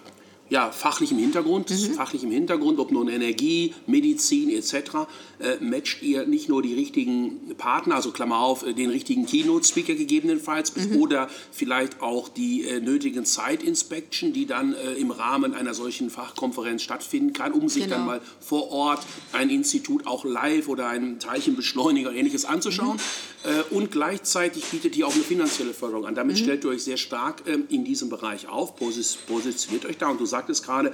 ja, 0.49 0.71
fachlichem 0.71 1.17
Hintergrund, 1.17 1.69
mhm. 1.69 1.93
fachlichem 1.93 2.31
Hintergrund, 2.31 2.79
ob 2.79 2.91
nun 2.91 3.07
Energie, 3.07 3.73
Medizin 3.85 4.49
etc., 4.49 5.07
äh, 5.39 5.63
matcht 5.63 6.01
ihr 6.01 6.25
nicht 6.25 6.49
nur 6.49 6.61
die 6.61 6.73
richtigen 6.73 7.55
Partner, 7.57 7.95
also 7.95 8.11
Klammer 8.11 8.39
auf, 8.39 8.65
äh, 8.65 8.73
den 8.73 8.89
richtigen 8.89 9.25
Keynote-Speaker 9.25 9.93
gegebenenfalls, 9.93 10.75
mhm. 10.75 10.97
oder 10.97 11.29
vielleicht 11.51 12.01
auch 12.01 12.29
die 12.29 12.65
äh, 12.65 12.79
nötigen 12.79 13.25
Site-Inspection, 13.25 14.33
die 14.33 14.47
dann 14.47 14.73
äh, 14.73 14.93
im 14.93 15.11
Rahmen 15.11 15.53
einer 15.53 15.73
solchen 15.73 16.09
Fachkonferenz 16.09 16.81
stattfinden 16.81 17.33
kann, 17.33 17.53
um 17.53 17.69
sich 17.69 17.83
genau. 17.83 17.97
dann 17.97 18.05
mal 18.05 18.21
vor 18.39 18.71
Ort 18.71 19.05
ein 19.33 19.49
Institut 19.49 20.07
auch 20.07 20.25
live 20.25 20.67
oder 20.67 20.87
einen 20.87 21.19
Teilchenbeschleuniger 21.19 22.11
ähnliches 22.11 22.45
anzuschauen. 22.45 22.97
Mhm. 22.97 23.49
Äh, 23.49 23.75
und 23.75 23.91
gleichzeitig 23.91 24.65
bietet 24.65 24.97
ihr 24.97 25.07
auch 25.07 25.13
eine 25.13 25.23
finanzielle 25.23 25.73
Förderung 25.73 26.05
an. 26.05 26.15
Damit 26.15 26.37
mhm. 26.37 26.43
stellt 26.43 26.63
ihr 26.65 26.71
euch 26.71 26.83
sehr 26.83 26.97
stark 26.97 27.43
ähm, 27.45 27.65
in 27.69 27.85
diesem 27.85 28.09
Bereich 28.09 28.49
auf, 28.49 28.75
positioniert 28.75 29.85
euch 29.85 29.97
da 29.97 30.09
und 30.09 30.19
du 30.19 30.25
sagst, 30.25 30.38
sagtest 30.39 30.65
gerade, 30.65 30.93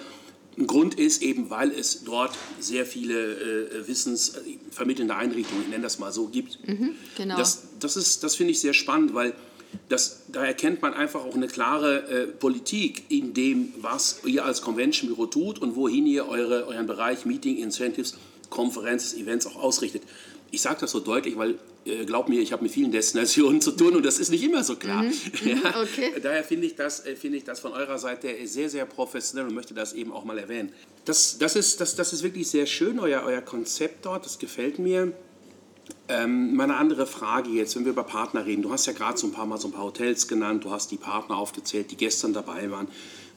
ein 0.57 0.67
Grund 0.67 0.95
ist 0.95 1.21
eben, 1.21 1.49
weil 1.49 1.71
es 1.71 2.03
dort 2.05 2.31
sehr 2.59 2.85
viele 2.85 3.33
äh, 3.33 3.87
wissensvermittelnde 3.87 5.15
Einrichtungen, 5.15 5.63
ich 5.63 5.69
nenne 5.69 5.83
das 5.83 5.99
mal 5.99 6.11
so, 6.11 6.27
gibt. 6.27 6.65
Mhm, 6.67 6.91
genau. 7.17 7.37
Das, 7.37 7.63
das, 7.79 8.19
das 8.19 8.35
finde 8.35 8.51
ich 8.51 8.59
sehr 8.61 8.73
spannend, 8.73 9.13
weil 9.13 9.33
das, 9.89 10.23
da 10.29 10.45
erkennt 10.45 10.81
man 10.81 10.93
einfach 10.93 11.25
auch 11.25 11.35
eine 11.35 11.47
klare 11.47 12.07
äh, 12.07 12.27
Politik 12.27 13.03
in 13.09 13.33
dem, 13.33 13.73
was 13.81 14.21
ihr 14.25 14.45
als 14.45 14.61
Convention 14.61 15.09
Büro 15.09 15.25
tut 15.25 15.59
und 15.59 15.75
wohin 15.75 16.07
ihr 16.07 16.27
eure, 16.29 16.65
euren 16.67 16.87
Bereich 16.87 17.25
Meeting, 17.25 17.57
Incentives, 17.57 18.15
Konferenzen, 18.49 19.19
Events 19.19 19.45
auch 19.47 19.57
ausrichtet. 19.57 20.03
Ich 20.51 20.61
sage 20.61 20.77
das 20.81 20.91
so 20.91 20.99
deutlich, 20.99 21.37
weil 21.37 21.57
äh, 21.85 22.05
glaub 22.05 22.29
mir, 22.29 22.41
ich 22.41 22.51
habe 22.51 22.63
mit 22.63 22.71
vielen 22.71 22.91
Destinationen 22.91 23.61
zu 23.67 23.71
tun 23.71 23.95
und 23.95 24.05
das 24.05 24.19
ist 24.19 24.29
nicht 24.29 24.43
immer 24.43 24.63
so 24.63 24.75
klar. 24.75 25.03
Mhm. 25.03 25.13
Ja, 25.45 25.81
okay. 25.81 26.13
Daher 26.21 26.43
finde 26.43 26.67
ich, 26.67 26.75
das, 26.75 27.05
äh, 27.05 27.15
find 27.15 27.35
ich 27.35 27.43
das 27.43 27.59
von 27.59 27.73
eurer 27.73 27.99
Seite 27.99 28.35
sehr, 28.45 28.69
sehr 28.69 28.85
professionell 28.85 29.47
und 29.47 29.53
möchte 29.53 29.73
das 29.73 29.93
eben 29.93 30.11
auch 30.11 30.25
mal 30.25 30.37
erwähnen. 30.37 30.71
Das, 31.05 31.37
das, 31.37 31.55
ist, 31.55 31.79
das, 31.81 31.95
das 31.95 32.13
ist 32.13 32.23
wirklich 32.23 32.49
sehr 32.49 32.65
schön, 32.65 32.99
euer, 32.99 33.23
euer 33.25 33.41
Konzept 33.41 34.05
dort, 34.05 34.25
das 34.25 34.39
gefällt 34.39 34.79
mir. 34.79 35.13
Ähm, 36.07 36.55
meine 36.55 36.77
andere 36.77 37.05
Frage 37.05 37.49
jetzt, 37.49 37.75
wenn 37.75 37.85
wir 37.85 37.91
über 37.91 38.03
Partner 38.03 38.45
reden. 38.45 38.63
Du 38.63 38.71
hast 38.71 38.85
ja 38.87 38.93
gerade 38.93 39.17
so 39.17 39.27
ein 39.27 39.33
paar 39.33 39.45
Mal 39.45 39.59
so 39.59 39.67
ein 39.67 39.71
paar 39.71 39.83
Hotels 39.83 40.27
genannt, 40.27 40.63
du 40.63 40.71
hast 40.71 40.91
die 40.91 40.97
Partner 40.97 41.37
aufgezählt, 41.37 41.91
die 41.91 41.95
gestern 41.95 42.33
dabei 42.33 42.69
waren. 42.71 42.87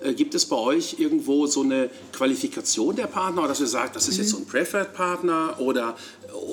Äh, 0.00 0.14
gibt 0.14 0.34
es 0.34 0.46
bei 0.46 0.56
euch 0.56 0.96
irgendwo 0.98 1.46
so 1.46 1.62
eine 1.62 1.90
Qualifikation 2.12 2.94
der 2.94 3.06
Partner, 3.06 3.48
dass 3.48 3.60
ihr 3.60 3.66
sagt, 3.66 3.96
das 3.96 4.08
ist 4.08 4.14
mhm. 4.14 4.20
jetzt 4.20 4.30
so 4.30 4.38
ein 4.38 4.46
Preferred 4.46 4.94
Partner 4.94 5.56
oder, 5.58 5.96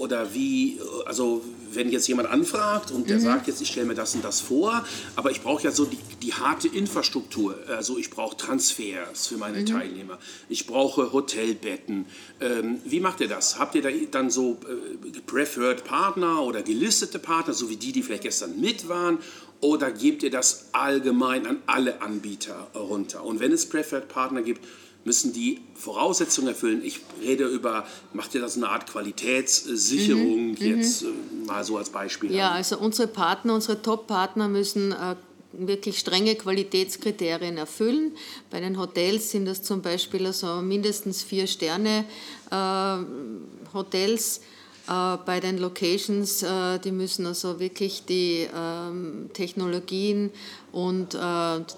oder 0.05 0.35
wie, 0.35 0.79
also 1.07 1.41
wenn 1.73 1.89
jetzt 1.89 2.07
jemand 2.07 2.29
anfragt 2.29 2.91
und 2.91 3.09
der 3.09 3.17
mhm. 3.17 3.23
sagt 3.23 3.47
jetzt, 3.47 3.59
ich 3.59 3.69
stelle 3.69 3.87
mir 3.87 3.95
das 3.95 4.13
und 4.13 4.23
das 4.23 4.39
vor, 4.39 4.85
aber 5.15 5.31
ich 5.31 5.41
brauche 5.41 5.63
ja 5.63 5.71
so 5.71 5.85
die, 5.85 5.97
die 6.21 6.31
harte 6.31 6.67
Infrastruktur. 6.67 7.57
Also 7.67 7.97
ich 7.97 8.11
brauche 8.11 8.37
Transfers 8.37 9.25
für 9.25 9.37
meine 9.37 9.61
mhm. 9.61 9.65
Teilnehmer. 9.65 10.19
Ich 10.47 10.67
brauche 10.67 11.11
Hotelbetten. 11.11 12.05
Ähm, 12.39 12.81
wie 12.85 12.99
macht 12.99 13.19
ihr 13.19 13.27
das? 13.27 13.57
Habt 13.57 13.73
ihr 13.73 13.81
da 13.81 13.89
dann 14.11 14.29
so 14.29 14.59
äh, 14.69 15.19
Preferred 15.25 15.83
Partner 15.83 16.43
oder 16.43 16.61
gelistete 16.61 17.17
Partner, 17.17 17.55
so 17.55 17.67
wie 17.71 17.77
die, 17.77 17.91
die 17.91 18.03
vielleicht 18.03 18.23
gestern 18.23 18.61
mit 18.61 18.87
waren? 18.87 19.17
Oder 19.59 19.91
gebt 19.91 20.21
ihr 20.21 20.29
das 20.29 20.69
allgemein 20.73 21.47
an 21.47 21.57
alle 21.65 22.03
Anbieter 22.03 22.67
runter? 22.75 23.23
Und 23.23 23.39
wenn 23.39 23.51
es 23.51 23.67
Preferred 23.67 24.07
Partner 24.07 24.43
gibt, 24.43 24.61
müssen 25.05 25.31
die 25.31 25.61
Voraussetzungen 25.75 26.49
erfüllen. 26.49 26.83
Ich 26.83 26.99
rede 27.21 27.45
über, 27.45 27.85
macht 28.11 28.35
ihr 28.35 28.41
das 28.41 28.57
eine 28.57 28.67
Art 28.67 28.87
Qualitätssicherung 28.91 30.51
mhm, 30.51 30.57
jetzt 30.57 31.03
mhm. 31.03 31.45
Mal 31.45 31.63
so 31.63 31.77
als 31.77 31.91
Beispiel? 31.91 32.33
Ja, 32.33 32.49
an. 32.49 32.57
also 32.57 32.77
unsere 32.79 33.07
Partner, 33.07 33.53
unsere 33.53 33.81
Top-Partner 33.81 34.47
müssen 34.49 34.91
äh, 34.91 35.15
wirklich 35.53 35.99
strenge 35.99 36.35
Qualitätskriterien 36.35 37.57
erfüllen. 37.57 38.13
Bei 38.49 38.59
den 38.59 38.79
Hotels 38.79 39.31
sind 39.31 39.45
das 39.45 39.61
zum 39.61 39.83
Beispiel 39.83 40.25
also 40.25 40.61
mindestens 40.61 41.21
vier 41.21 41.45
Sterne 41.45 42.05
äh, 42.51 43.73
Hotels 43.73 44.41
äh, 44.87 45.17
bei 45.25 45.39
den 45.39 45.57
Locations, 45.57 46.43
äh, 46.43 46.79
die 46.79 46.91
müssen 46.91 47.25
also 47.25 47.59
wirklich 47.59 48.05
die 48.05 48.47
ähm, 48.55 49.29
Technologien 49.33 50.31
und 50.71 51.15
äh, 51.15 51.17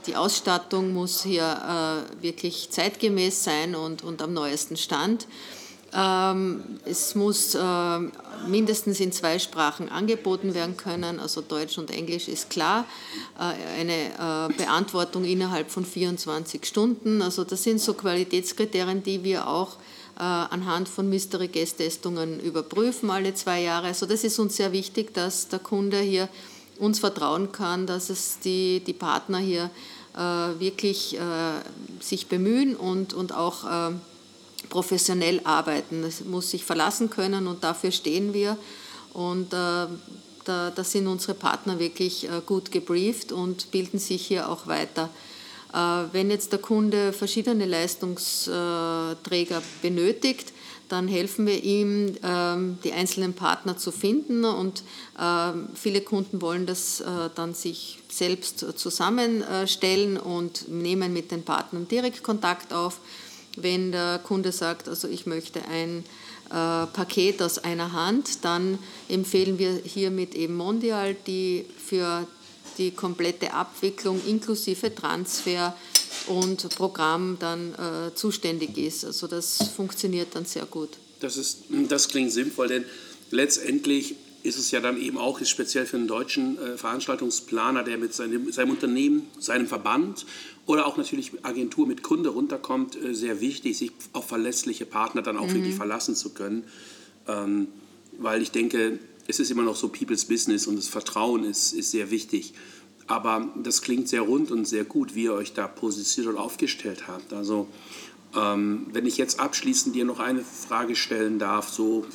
die 0.05 0.15
Ausstattung 0.15 0.93
muss 0.93 1.23
hier 1.23 2.05
wirklich 2.21 2.69
zeitgemäß 2.69 3.43
sein 3.43 3.75
und, 3.75 4.03
und 4.03 4.21
am 4.21 4.33
neuesten 4.33 4.77
Stand. 4.77 5.27
Ähm, 5.93 6.79
es 6.85 7.15
muss 7.15 7.55
äh, 7.55 7.99
mindestens 8.47 8.99
in 8.99 9.11
zwei 9.11 9.39
Sprachen 9.39 9.89
angeboten 9.89 10.53
werden 10.53 10.75
können, 10.75 11.19
also 11.19 11.41
Deutsch 11.41 11.77
und 11.77 11.91
Englisch 11.91 12.27
ist 12.27 12.49
klar. 12.49 12.85
Äh, 13.39 13.79
eine 13.79 14.49
äh, 14.51 14.53
Beantwortung 14.57 15.23
innerhalb 15.23 15.71
von 15.71 15.85
24 15.85 16.65
Stunden. 16.65 17.21
Also 17.21 17.43
das 17.45 17.63
sind 17.63 17.79
so 17.79 17.93
Qualitätskriterien, 17.93 19.01
die 19.01 19.23
wir 19.23 19.47
auch 19.47 19.77
anhand 20.19 20.89
von 20.89 21.09
Mystery 21.09 21.47
Guest 21.47 21.77
Testungen 21.77 22.39
überprüfen 22.39 23.11
alle 23.11 23.33
zwei 23.33 23.61
Jahre. 23.61 23.87
Also 23.87 24.05
das 24.05 24.23
ist 24.23 24.39
uns 24.39 24.55
sehr 24.55 24.71
wichtig, 24.71 25.13
dass 25.13 25.47
der 25.47 25.59
Kunde 25.59 25.99
hier 25.99 26.27
uns 26.79 26.99
vertrauen 26.99 27.51
kann, 27.51 27.85
dass 27.85 28.09
es 28.09 28.39
die, 28.39 28.79
die 28.79 28.93
Partner 28.93 29.37
hier 29.37 29.69
wirklich 30.57 31.15
sich 31.99 32.27
bemühen 32.27 32.75
und, 32.75 33.13
und 33.13 33.33
auch 33.33 33.65
professionell 34.69 35.41
arbeiten. 35.43 36.01
Das 36.01 36.23
muss 36.23 36.51
sich 36.51 36.65
verlassen 36.65 37.09
können 37.09 37.47
und 37.47 37.63
dafür 37.63 37.91
stehen 37.91 38.33
wir. 38.33 38.57
Und 39.13 39.53
äh, 39.53 39.87
da, 40.45 40.71
da, 40.73 40.83
sind 40.83 41.07
unsere 41.07 41.33
Partner 41.33 41.79
wirklich 41.79 42.25
äh, 42.25 42.41
gut 42.45 42.71
gebrieft 42.71 43.31
und 43.31 43.71
bilden 43.71 43.99
sich 43.99 44.25
hier 44.27 44.49
auch 44.49 44.67
weiter. 44.67 45.09
Äh, 45.77 46.13
wenn 46.13 46.31
jetzt 46.31 46.51
der 46.51 46.59
Kunde 46.59 47.13
verschiedene 47.13 47.65
Leistungsträger 47.65 49.61
benötigt, 49.81 50.53
dann 50.89 51.07
helfen 51.07 51.45
wir 51.45 51.63
ihm, 51.63 52.15
ähm, 52.23 52.79
die 52.83 52.93
einzelnen 52.93 53.33
Partner 53.33 53.77
zu 53.77 53.91
finden. 53.91 54.45
Und 54.45 54.83
ähm, 55.19 55.67
viele 55.75 56.01
Kunden 56.01 56.41
wollen 56.41 56.65
das 56.65 57.01
äh, 57.01 57.05
dann 57.35 57.53
sich 57.53 57.99
selbst 58.09 58.65
zusammenstellen 58.77 60.17
und 60.17 60.69
nehmen 60.69 61.13
mit 61.13 61.31
den 61.31 61.43
Partnern 61.43 61.87
direkt 61.87 62.23
Kontakt 62.23 62.73
auf 62.73 62.99
wenn 63.57 63.91
der 63.91 64.19
Kunde 64.19 64.51
sagt, 64.51 64.87
also 64.87 65.07
ich 65.07 65.25
möchte 65.25 65.61
ein 65.65 66.03
äh, 66.49 66.85
Paket 66.87 67.41
aus 67.41 67.57
einer 67.59 67.91
Hand, 67.91 68.45
dann 68.45 68.79
empfehlen 69.09 69.57
wir 69.57 69.81
hiermit 69.83 70.35
eben 70.35 70.55
Mondial, 70.55 71.15
die 71.25 71.65
für 71.77 72.27
die 72.77 72.91
komplette 72.91 73.53
Abwicklung 73.53 74.21
inklusive 74.25 74.93
Transfer 74.93 75.75
und 76.27 76.69
Programm 76.75 77.37
dann 77.39 77.73
äh, 77.73 78.15
zuständig 78.15 78.77
ist. 78.77 79.05
Also 79.05 79.27
das 79.27 79.57
funktioniert 79.75 80.29
dann 80.33 80.45
sehr 80.45 80.65
gut. 80.65 80.89
Das, 81.19 81.37
ist, 81.37 81.63
das 81.89 82.07
klingt 82.09 82.31
sinnvoll, 82.31 82.67
denn 82.67 82.85
letztendlich 83.31 84.15
ist 84.43 84.57
es 84.57 84.71
ja 84.71 84.79
dann 84.79 85.01
eben 85.01 85.17
auch 85.17 85.43
speziell 85.43 85.85
für 85.85 85.97
einen 85.97 86.07
deutschen 86.07 86.57
äh, 86.57 86.77
Veranstaltungsplaner, 86.77 87.83
der 87.83 87.97
mit 87.97 88.13
seinem, 88.13 88.51
seinem, 88.51 88.71
Unternehmen, 88.71 89.27
seinem 89.39 89.67
Verband 89.67 90.25
oder 90.65 90.85
auch 90.85 90.97
natürlich 90.97 91.31
Agentur 91.43 91.87
mit 91.87 92.03
Kunde 92.03 92.29
runterkommt, 92.29 92.95
äh, 92.95 93.13
sehr 93.13 93.41
wichtig, 93.41 93.77
sich 93.77 93.91
auf 94.13 94.27
verlässliche 94.27 94.85
Partner 94.85 95.21
dann 95.21 95.37
auch 95.37 95.47
mhm. 95.47 95.55
wirklich 95.55 95.75
verlassen 95.75 96.15
zu 96.15 96.29
können. 96.29 96.63
Ähm, 97.27 97.67
weil 98.19 98.41
ich 98.41 98.51
denke, 98.51 98.99
es 99.27 99.39
ist 99.39 99.51
immer 99.51 99.63
noch 99.63 99.75
so 99.75 99.89
People's 99.89 100.25
Business 100.25 100.67
und 100.67 100.77
das 100.77 100.87
Vertrauen 100.87 101.43
ist, 101.43 101.73
ist 101.73 101.91
sehr 101.91 102.11
wichtig. 102.11 102.53
Aber 103.07 103.47
das 103.61 103.81
klingt 103.81 104.09
sehr 104.09 104.21
rund 104.21 104.51
und 104.51 104.67
sehr 104.67 104.83
gut, 104.83 105.15
wie 105.15 105.23
ihr 105.23 105.33
euch 105.33 105.53
da 105.53 105.67
positioniert 105.67 106.35
und 106.35 106.39
aufgestellt 106.39 107.07
habt. 107.07 107.31
Also 107.33 107.67
ähm, 108.35 108.87
wenn 108.91 109.05
ich 109.05 109.17
jetzt 109.17 109.39
abschließend 109.39 109.95
dir 109.95 110.05
noch 110.05 110.19
eine 110.19 110.41
Frage 110.41 110.95
stellen 110.95 111.39
darf, 111.39 111.69
so 111.69 112.05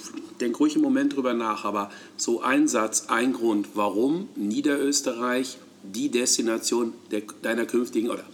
denk 0.40 0.60
ruhig 0.60 0.76
im 0.76 0.82
Moment 0.82 1.16
drüber 1.16 1.34
nach, 1.34 1.64
aber 1.64 1.90
so 2.16 2.42
ein 2.42 2.68
Satz, 2.68 3.06
ein 3.08 3.32
Grund, 3.32 3.68
warum 3.74 4.28
Niederösterreich 4.36 5.58
die 5.82 6.10
Destination 6.10 6.92
der, 7.10 7.22
deiner 7.42 7.64
künftigen 7.64 8.10
oder 8.10 8.24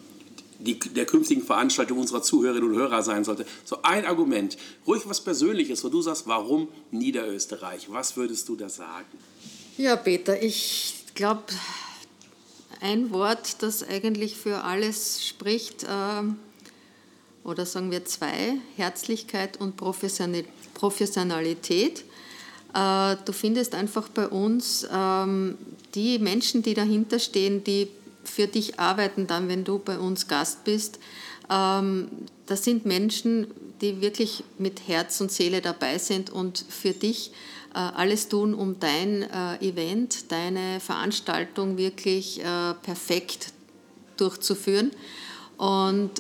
die, 0.59 0.79
der 0.79 1.07
künftigen 1.07 1.43
Veranstaltung 1.43 1.99
unserer 1.99 2.23
Zuhörerinnen 2.23 2.71
und 2.71 2.77
Hörer 2.77 3.03
sein 3.03 3.25
sollte. 3.25 3.47
So 3.65 3.79
ein 3.83 4.05
Argument, 4.05 4.59
ruhig 4.87 5.03
was 5.07 5.23
Persönliches, 5.23 5.85
wo 5.85 5.89
du 5.89 6.03
sagst, 6.03 6.27
warum 6.27 6.69
Niederösterreich? 6.91 7.91
Was 7.91 8.17
würdest 8.17 8.49
du 8.49 8.57
da 8.57 8.69
sagen? 8.69 9.07
Ja, 9.77 9.97
Peter, 9.97 10.43
ich 10.43 11.05
glaube, 11.15 11.45
ein 12.81 13.11
Wort, 13.11 13.63
das 13.63 13.83
eigentlich 13.83 14.37
für 14.37 14.65
alles 14.65 15.27
spricht, 15.27 15.85
äh, 15.85 16.23
oder 17.45 17.65
sagen 17.65 17.91
wir 17.91 18.05
zwei, 18.05 18.57
Herzlichkeit 18.77 19.59
und 19.61 19.77
Professionalität. 19.77 22.05
Äh, 22.75 23.17
du 23.25 23.33
findest 23.33 23.75
einfach 23.75 24.09
bei 24.09 24.29
uns 24.29 24.87
ähm, 24.93 25.57
die 25.95 26.19
Menschen, 26.19 26.63
die 26.63 26.75
dahinter 26.75 27.19
stehen, 27.19 27.65
die 27.65 27.89
für 28.29 28.47
dich 28.47 28.79
arbeiten, 28.79 29.27
dann, 29.27 29.49
wenn 29.49 29.65
du 29.65 29.79
bei 29.79 29.99
uns 29.99 30.29
Gast 30.29 30.65
bist. 30.65 30.99
Ähm, 31.51 32.09
das 32.47 32.65
sind 32.65 32.87
Menschen, 32.87 33.49
die 33.81 34.01
wirklich 34.01 34.45
mit 34.59 34.89
Herz 34.89 35.21
und 35.21 35.31
Seele 35.31 35.61
dabei 35.61 35.99
sind 35.99 36.31
und 36.31 36.65
für 36.69 36.93
dich 36.93 37.33
äh, 37.75 37.79
alles 37.79 38.29
tun, 38.29 38.55
um 38.55 38.81
dein 38.81 39.23
äh, 39.23 39.57
Event, 39.57 40.31
deine 40.33 40.81
Veranstaltung 40.81 41.77
wirklich 41.77 42.41
perfekt 42.83 43.53
durchzuführen. 44.17 44.91
Und 45.57 46.11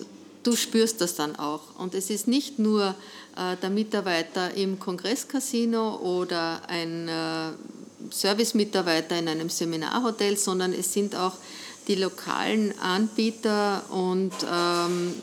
du 0.42 0.56
spürst 0.56 1.00
das 1.00 1.14
dann 1.14 1.36
auch. 1.36 1.78
Und 1.78 1.94
es 1.94 2.10
ist 2.10 2.28
nicht 2.28 2.58
nur 2.58 2.94
äh, 3.36 3.56
der 3.56 3.70
Mitarbeiter 3.70 4.54
im 4.54 4.78
Kongresscasino 4.78 5.96
oder 5.96 6.62
ein 6.68 7.08
äh, 7.08 7.52
Servicemitarbeiter 8.10 9.18
in 9.18 9.28
einem 9.28 9.48
Seminarhotel, 9.48 10.36
sondern 10.36 10.72
es 10.72 10.92
sind 10.92 11.14
auch 11.14 11.34
die 11.88 11.94
lokalen 11.94 12.78
Anbieter 12.78 13.82
und 13.90 14.32
ähm, 14.50 15.14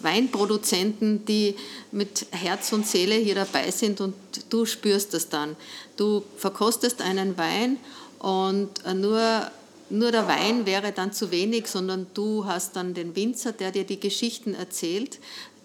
Weinproduzenten, 0.00 1.24
die 1.24 1.56
mit 1.90 2.26
Herz 2.30 2.72
und 2.72 2.86
Seele 2.86 3.16
hier 3.16 3.34
dabei 3.34 3.70
sind 3.70 4.00
und 4.00 4.14
du 4.50 4.64
spürst 4.64 5.14
das 5.14 5.28
dann. 5.28 5.56
Du 5.96 6.22
verkostest 6.36 7.02
einen 7.02 7.36
Wein 7.36 7.78
und 8.18 8.84
äh, 8.84 8.94
nur 8.94 9.50
nur 9.90 10.10
der 10.10 10.26
Wein 10.26 10.64
wäre 10.64 10.90
dann 10.92 11.12
zu 11.12 11.30
wenig, 11.30 11.66
sondern 11.66 12.06
du 12.14 12.46
hast 12.46 12.76
dann 12.76 12.94
den 12.94 13.14
Winzer, 13.14 13.52
der 13.52 13.72
dir 13.72 13.84
die 13.84 14.00
Geschichten 14.00 14.54
erzählt, 14.54 15.18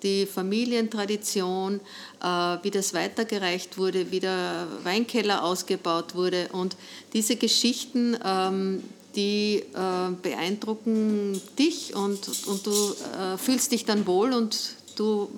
die 0.04 0.26
Familientradition, 0.26 1.80
äh, 2.22 2.28
wie 2.62 2.72
das 2.72 2.94
weitergereicht 2.94 3.78
wurde, 3.78 4.12
wie 4.12 4.20
der 4.20 4.68
Weinkeller 4.84 5.44
ausgebaut 5.44 6.14
wurde. 6.14 6.50
Und 6.52 6.76
diese 7.14 7.38
Geschichten, 7.38 8.18
ähm, 8.24 8.84
die 9.18 9.64
äh, 9.74 10.12
beeindrucken 10.22 11.42
dich 11.58 11.96
und, 11.96 12.30
und 12.46 12.66
du 12.66 12.72
äh, 12.72 13.38
fühlst 13.38 13.72
dich 13.72 13.84
dann 13.84 14.06
wohl 14.06 14.32
und 14.32 14.76
du 14.96 15.30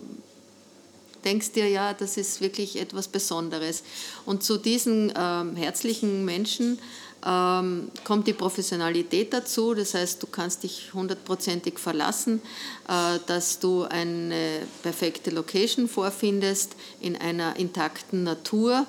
denkst 1.24 1.54
dir, 1.54 1.68
ja, 1.70 1.94
das 1.94 2.18
ist 2.18 2.42
wirklich 2.42 2.80
etwas 2.80 3.08
Besonderes. 3.08 3.84
Und 4.26 4.44
zu 4.44 4.58
diesen 4.58 5.14
ähm, 5.18 5.56
herzlichen 5.56 6.26
Menschen 6.26 6.80
ähm, 7.26 7.90
kommt 8.04 8.28
die 8.28 8.34
Professionalität 8.34 9.34
dazu, 9.34 9.74
das 9.74 9.94
heißt, 9.94 10.22
du 10.24 10.28
kannst 10.28 10.64
dich 10.64 10.94
hundertprozentig 10.94 11.80
verlassen, 11.80 12.42
äh, 12.88 13.20
dass 13.28 13.60
du 13.60 13.84
eine 13.84 14.68
perfekte 14.84 15.32
Location 15.32 15.88
vorfindest 15.88 16.76
in 17.02 17.16
einer 17.16 17.56
intakten 17.56 18.24
Natur. 18.24 18.86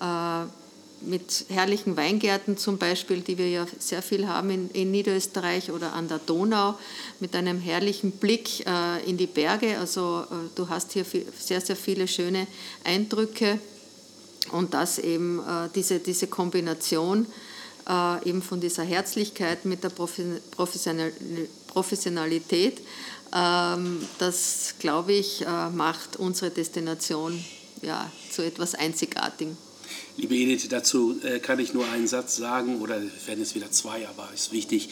Äh, 0.00 0.63
mit 1.00 1.46
herrlichen 1.48 1.96
Weingärten 1.96 2.56
zum 2.56 2.78
Beispiel, 2.78 3.20
die 3.20 3.38
wir 3.38 3.48
ja 3.48 3.66
sehr 3.78 4.02
viel 4.02 4.26
haben 4.26 4.50
in, 4.50 4.70
in 4.70 4.90
Niederösterreich 4.90 5.70
oder 5.70 5.92
an 5.92 6.08
der 6.08 6.18
Donau, 6.18 6.74
mit 7.20 7.36
einem 7.36 7.60
herrlichen 7.60 8.12
Blick 8.12 8.66
äh, 8.66 9.08
in 9.08 9.16
die 9.16 9.26
Berge. 9.26 9.78
Also 9.78 10.24
äh, 10.30 10.34
du 10.54 10.68
hast 10.68 10.92
hier 10.92 11.04
viel, 11.04 11.26
sehr, 11.38 11.60
sehr 11.60 11.76
viele 11.76 12.08
schöne 12.08 12.46
Eindrücke 12.84 13.58
und 14.52 14.74
das 14.74 14.98
eben 14.98 15.40
äh, 15.40 15.68
diese, 15.74 15.98
diese 15.98 16.26
Kombination 16.26 17.26
äh, 17.88 18.28
eben 18.28 18.42
von 18.42 18.60
dieser 18.60 18.84
Herzlichkeit 18.84 19.64
mit 19.64 19.84
der 19.84 19.90
Professionalität. 19.90 22.82
Ähm, 23.34 24.06
das, 24.18 24.74
glaube 24.78 25.12
ich, 25.12 25.42
äh, 25.42 25.70
macht 25.70 26.16
unsere 26.16 26.50
Destination 26.50 27.42
ja, 27.82 28.10
zu 28.30 28.42
etwas 28.42 28.74
Einzigartigem. 28.74 29.56
Liebe 30.16 30.34
Edith, 30.34 30.68
dazu 30.68 31.18
äh, 31.22 31.38
kann 31.38 31.58
ich 31.58 31.74
nur 31.74 31.88
einen 31.88 32.06
Satz 32.06 32.36
sagen, 32.36 32.80
oder 32.80 33.00
werden 33.26 33.42
es 33.42 33.54
wieder 33.54 33.70
zwei, 33.70 34.06
aber 34.08 34.28
ist 34.34 34.52
wichtig. 34.52 34.90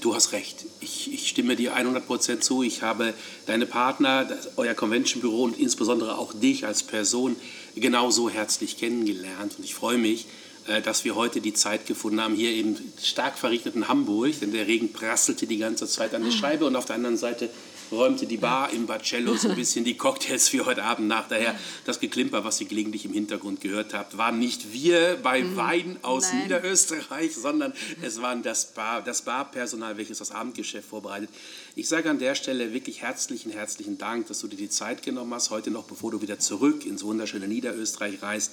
Du 0.00 0.14
hast 0.14 0.32
recht. 0.32 0.64
Ich, 0.80 1.12
ich 1.12 1.28
stimme 1.28 1.54
dir 1.54 1.76
100% 1.76 2.40
zu. 2.40 2.62
Ich 2.62 2.80
habe 2.80 3.12
deine 3.44 3.66
Partner, 3.66 4.26
euer 4.56 4.72
Convention-Büro 4.72 5.44
und 5.44 5.58
insbesondere 5.58 6.16
auch 6.16 6.32
dich 6.32 6.66
als 6.66 6.82
Person 6.82 7.36
genauso 7.76 8.30
herzlich 8.30 8.78
kennengelernt. 8.78 9.54
Und 9.58 9.64
ich 9.64 9.74
freue 9.74 9.98
mich, 9.98 10.26
äh, 10.66 10.82
dass 10.82 11.04
wir 11.04 11.14
heute 11.14 11.40
die 11.40 11.54
Zeit 11.54 11.86
gefunden 11.86 12.20
haben, 12.20 12.34
hier 12.34 12.54
im 12.54 12.76
stark 13.00 13.38
verregneten 13.38 13.88
Hamburg, 13.88 14.40
denn 14.40 14.52
der 14.52 14.66
Regen 14.66 14.92
prasselte 14.92 15.46
die 15.46 15.58
ganze 15.58 15.86
Zeit 15.86 16.14
an 16.14 16.24
der 16.24 16.32
Scheibe 16.32 16.66
und 16.66 16.74
auf 16.74 16.86
der 16.86 16.96
anderen 16.96 17.16
Seite 17.16 17.50
räumte 17.90 18.26
die 18.26 18.36
Bar 18.36 18.72
im 18.72 18.86
Barcello 18.86 19.34
so 19.36 19.48
ein 19.48 19.56
bisschen 19.56 19.84
die 19.84 19.96
Cocktails 19.96 20.48
für 20.48 20.66
heute 20.66 20.82
Abend 20.82 21.08
nach. 21.08 21.28
Daher 21.28 21.58
das 21.84 22.00
Geklimper, 22.00 22.44
was 22.44 22.60
ihr 22.60 22.66
gelegentlich 22.66 23.04
im 23.04 23.12
Hintergrund 23.12 23.60
gehört 23.60 23.94
habt, 23.94 24.16
waren 24.18 24.38
nicht 24.38 24.72
wir 24.72 25.18
bei 25.22 25.42
mhm. 25.42 25.56
Wein 25.56 25.96
aus 26.02 26.32
Nein. 26.32 26.44
Niederösterreich, 26.44 27.34
sondern 27.34 27.72
es 28.02 28.20
waren 28.20 28.42
das, 28.42 28.72
Bar, 28.72 29.02
das 29.02 29.22
Barpersonal, 29.22 29.96
welches 29.96 30.18
das 30.18 30.30
Abendgeschäft 30.30 30.88
vorbereitet. 30.88 31.30
Ich 31.74 31.88
sage 31.88 32.08
an 32.10 32.18
der 32.18 32.34
Stelle 32.34 32.72
wirklich 32.72 33.02
herzlichen, 33.02 33.52
herzlichen 33.52 33.98
Dank, 33.98 34.26
dass 34.28 34.40
du 34.40 34.48
dir 34.48 34.56
die 34.56 34.70
Zeit 34.70 35.02
genommen 35.02 35.34
hast, 35.34 35.50
heute 35.50 35.70
noch, 35.70 35.84
bevor 35.84 36.10
du 36.10 36.22
wieder 36.22 36.38
zurück 36.38 36.86
ins 36.86 37.04
wunderschöne 37.04 37.48
Niederösterreich 37.48 38.22
reist, 38.22 38.52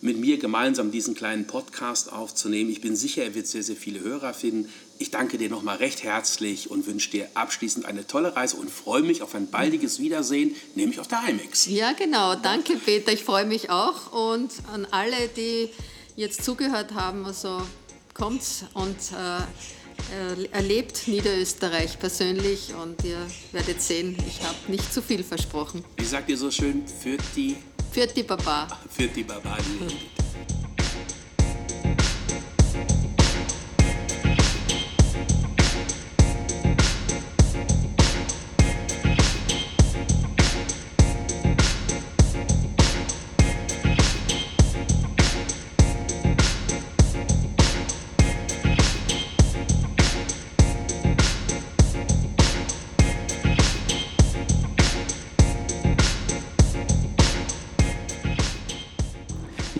mit 0.00 0.18
mir 0.18 0.38
gemeinsam 0.38 0.90
diesen 0.90 1.14
kleinen 1.14 1.46
Podcast 1.46 2.12
aufzunehmen. 2.12 2.70
Ich 2.70 2.80
bin 2.80 2.96
sicher, 2.96 3.24
er 3.24 3.34
wird 3.34 3.46
sehr, 3.46 3.62
sehr 3.62 3.76
viele 3.76 4.00
Hörer 4.00 4.34
finden. 4.34 4.70
Ich 4.98 5.10
danke 5.10 5.38
dir 5.38 5.50
nochmal 5.50 5.76
recht 5.76 6.02
herzlich 6.02 6.70
und 6.70 6.86
wünsche 6.86 7.10
dir 7.10 7.28
abschließend 7.34 7.84
eine 7.84 8.06
tolle 8.06 8.36
Reise 8.36 8.56
und 8.56 8.70
freue 8.70 9.02
mich 9.02 9.22
auf 9.22 9.34
ein 9.34 9.48
baldiges 9.48 9.98
Wiedersehen, 9.98 10.54
nämlich 10.74 11.00
auf 11.00 11.08
der 11.08 11.22
IMAX. 11.28 11.66
Ja, 11.66 11.92
genau. 11.92 12.36
Danke, 12.36 12.76
Peter. 12.76 13.12
Ich 13.12 13.24
freue 13.24 13.44
mich 13.44 13.70
auch. 13.70 14.12
Und 14.12 14.52
an 14.72 14.86
alle, 14.90 15.28
die 15.36 15.68
jetzt 16.16 16.44
zugehört 16.44 16.94
haben, 16.94 17.26
also 17.26 17.62
kommt 18.14 18.42
und 18.74 18.96
äh, 19.12 20.46
erlebt 20.52 21.08
Niederösterreich 21.08 21.98
persönlich 21.98 22.72
und 22.74 23.02
ihr 23.04 23.18
werdet 23.52 23.82
sehen, 23.82 24.16
ich 24.26 24.42
habe 24.42 24.56
nicht 24.68 24.92
zu 24.92 25.02
viel 25.02 25.24
versprochen. 25.24 25.84
Wie 25.96 26.04
sagt 26.04 26.28
ihr 26.30 26.36
so 26.36 26.50
schön, 26.50 26.86
für 26.86 27.16
die 27.34 27.56
für 27.90 28.06
die 28.08 28.24
Baba. 28.24 28.66
Für 28.90 29.06
die 29.06 29.22
Baba. 29.22 29.56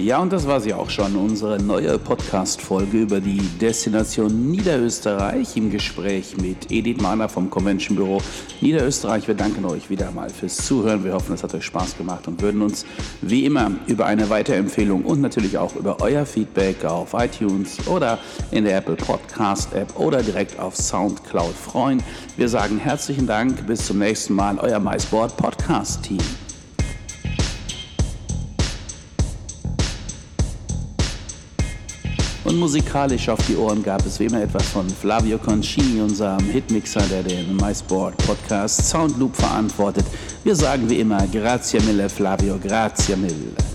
Ja, 0.05 0.19
und 0.19 0.35
das 0.35 0.47
war 0.47 0.61
sie 0.61 0.75
auch 0.75 0.91
schon, 0.91 1.17
unsere 1.17 1.59
neue 1.63 1.99
Podcast-Folge 1.99 2.99
über 2.99 3.23
die 3.23 3.39
Destination 3.59 4.51
Niederösterreich 4.51 5.57
im 5.57 5.71
Gespräch 5.71 6.37
mit 6.37 6.71
Edith 6.71 7.01
Mahner 7.01 7.27
vom 7.27 7.49
Convention 7.49 7.97
Büro 7.97 8.21
Niederösterreich. 8.61 9.27
Wir 9.27 9.35
danken 9.35 9.65
euch 9.65 9.89
wieder 9.89 10.11
mal 10.11 10.29
fürs 10.29 10.59
Zuhören. 10.59 11.05
Wir 11.05 11.15
hoffen, 11.15 11.33
es 11.33 11.43
hat 11.43 11.55
euch 11.55 11.65
Spaß 11.65 11.97
gemacht 11.97 12.29
und 12.29 12.43
würden 12.43 12.61
uns 12.61 12.85
wie 13.23 13.47
immer 13.47 13.71
über 13.87 14.05
eine 14.05 14.29
Weiterempfehlung 14.29 15.07
und 15.07 15.23
natürlich 15.23 15.57
auch 15.57 15.75
über 15.75 15.97
euer 16.03 16.27
Feedback 16.27 16.85
auf 16.85 17.15
iTunes 17.15 17.79
oder 17.87 18.19
in 18.51 18.65
der 18.65 18.77
Apple 18.77 18.97
Podcast 18.97 19.73
App 19.73 19.99
oder 19.99 20.23
direkt 20.23 20.61
auf 20.61 20.77
Soundcloud 20.77 21.55
freuen. 21.55 22.03
Wir 22.37 22.51
sagen 22.51 22.77
herzlichen 22.77 23.27
Dank. 23.27 23.67
Bis 23.67 23.87
zum 23.87 24.01
nächsten 24.01 24.35
Mal. 24.35 24.59
Euer 24.59 24.81
MySport 24.81 25.35
Podcast 25.39 26.03
Team. 26.03 26.19
Und 32.45 32.59
musikalisch 32.59 33.31
auf 33.31 33.39
die 33.49 33.57
Ohren 33.57 33.83
gab 33.83 34.05
es 34.05 34.21
wie 34.21 34.27
immer 34.27 34.43
etwas 34.43 34.69
von 34.69 34.89
Flavio 34.89 35.39
Concini, 35.39 36.01
unserem 36.03 36.45
Hitmixer, 36.45 37.01
der 37.11 37.23
den 37.23 37.57
MySport 37.57 38.17
Podcast 38.19 38.87
Soundloop 38.87 39.35
verantwortet. 39.35 40.05
Wir 40.43 40.55
sagen 40.55 40.89
wie 40.91 41.01
immer, 41.01 41.27
grazie 41.27 41.81
mille 41.81 42.09
Flavio, 42.09 42.59
grazie 42.63 43.17
mille. 43.17 43.74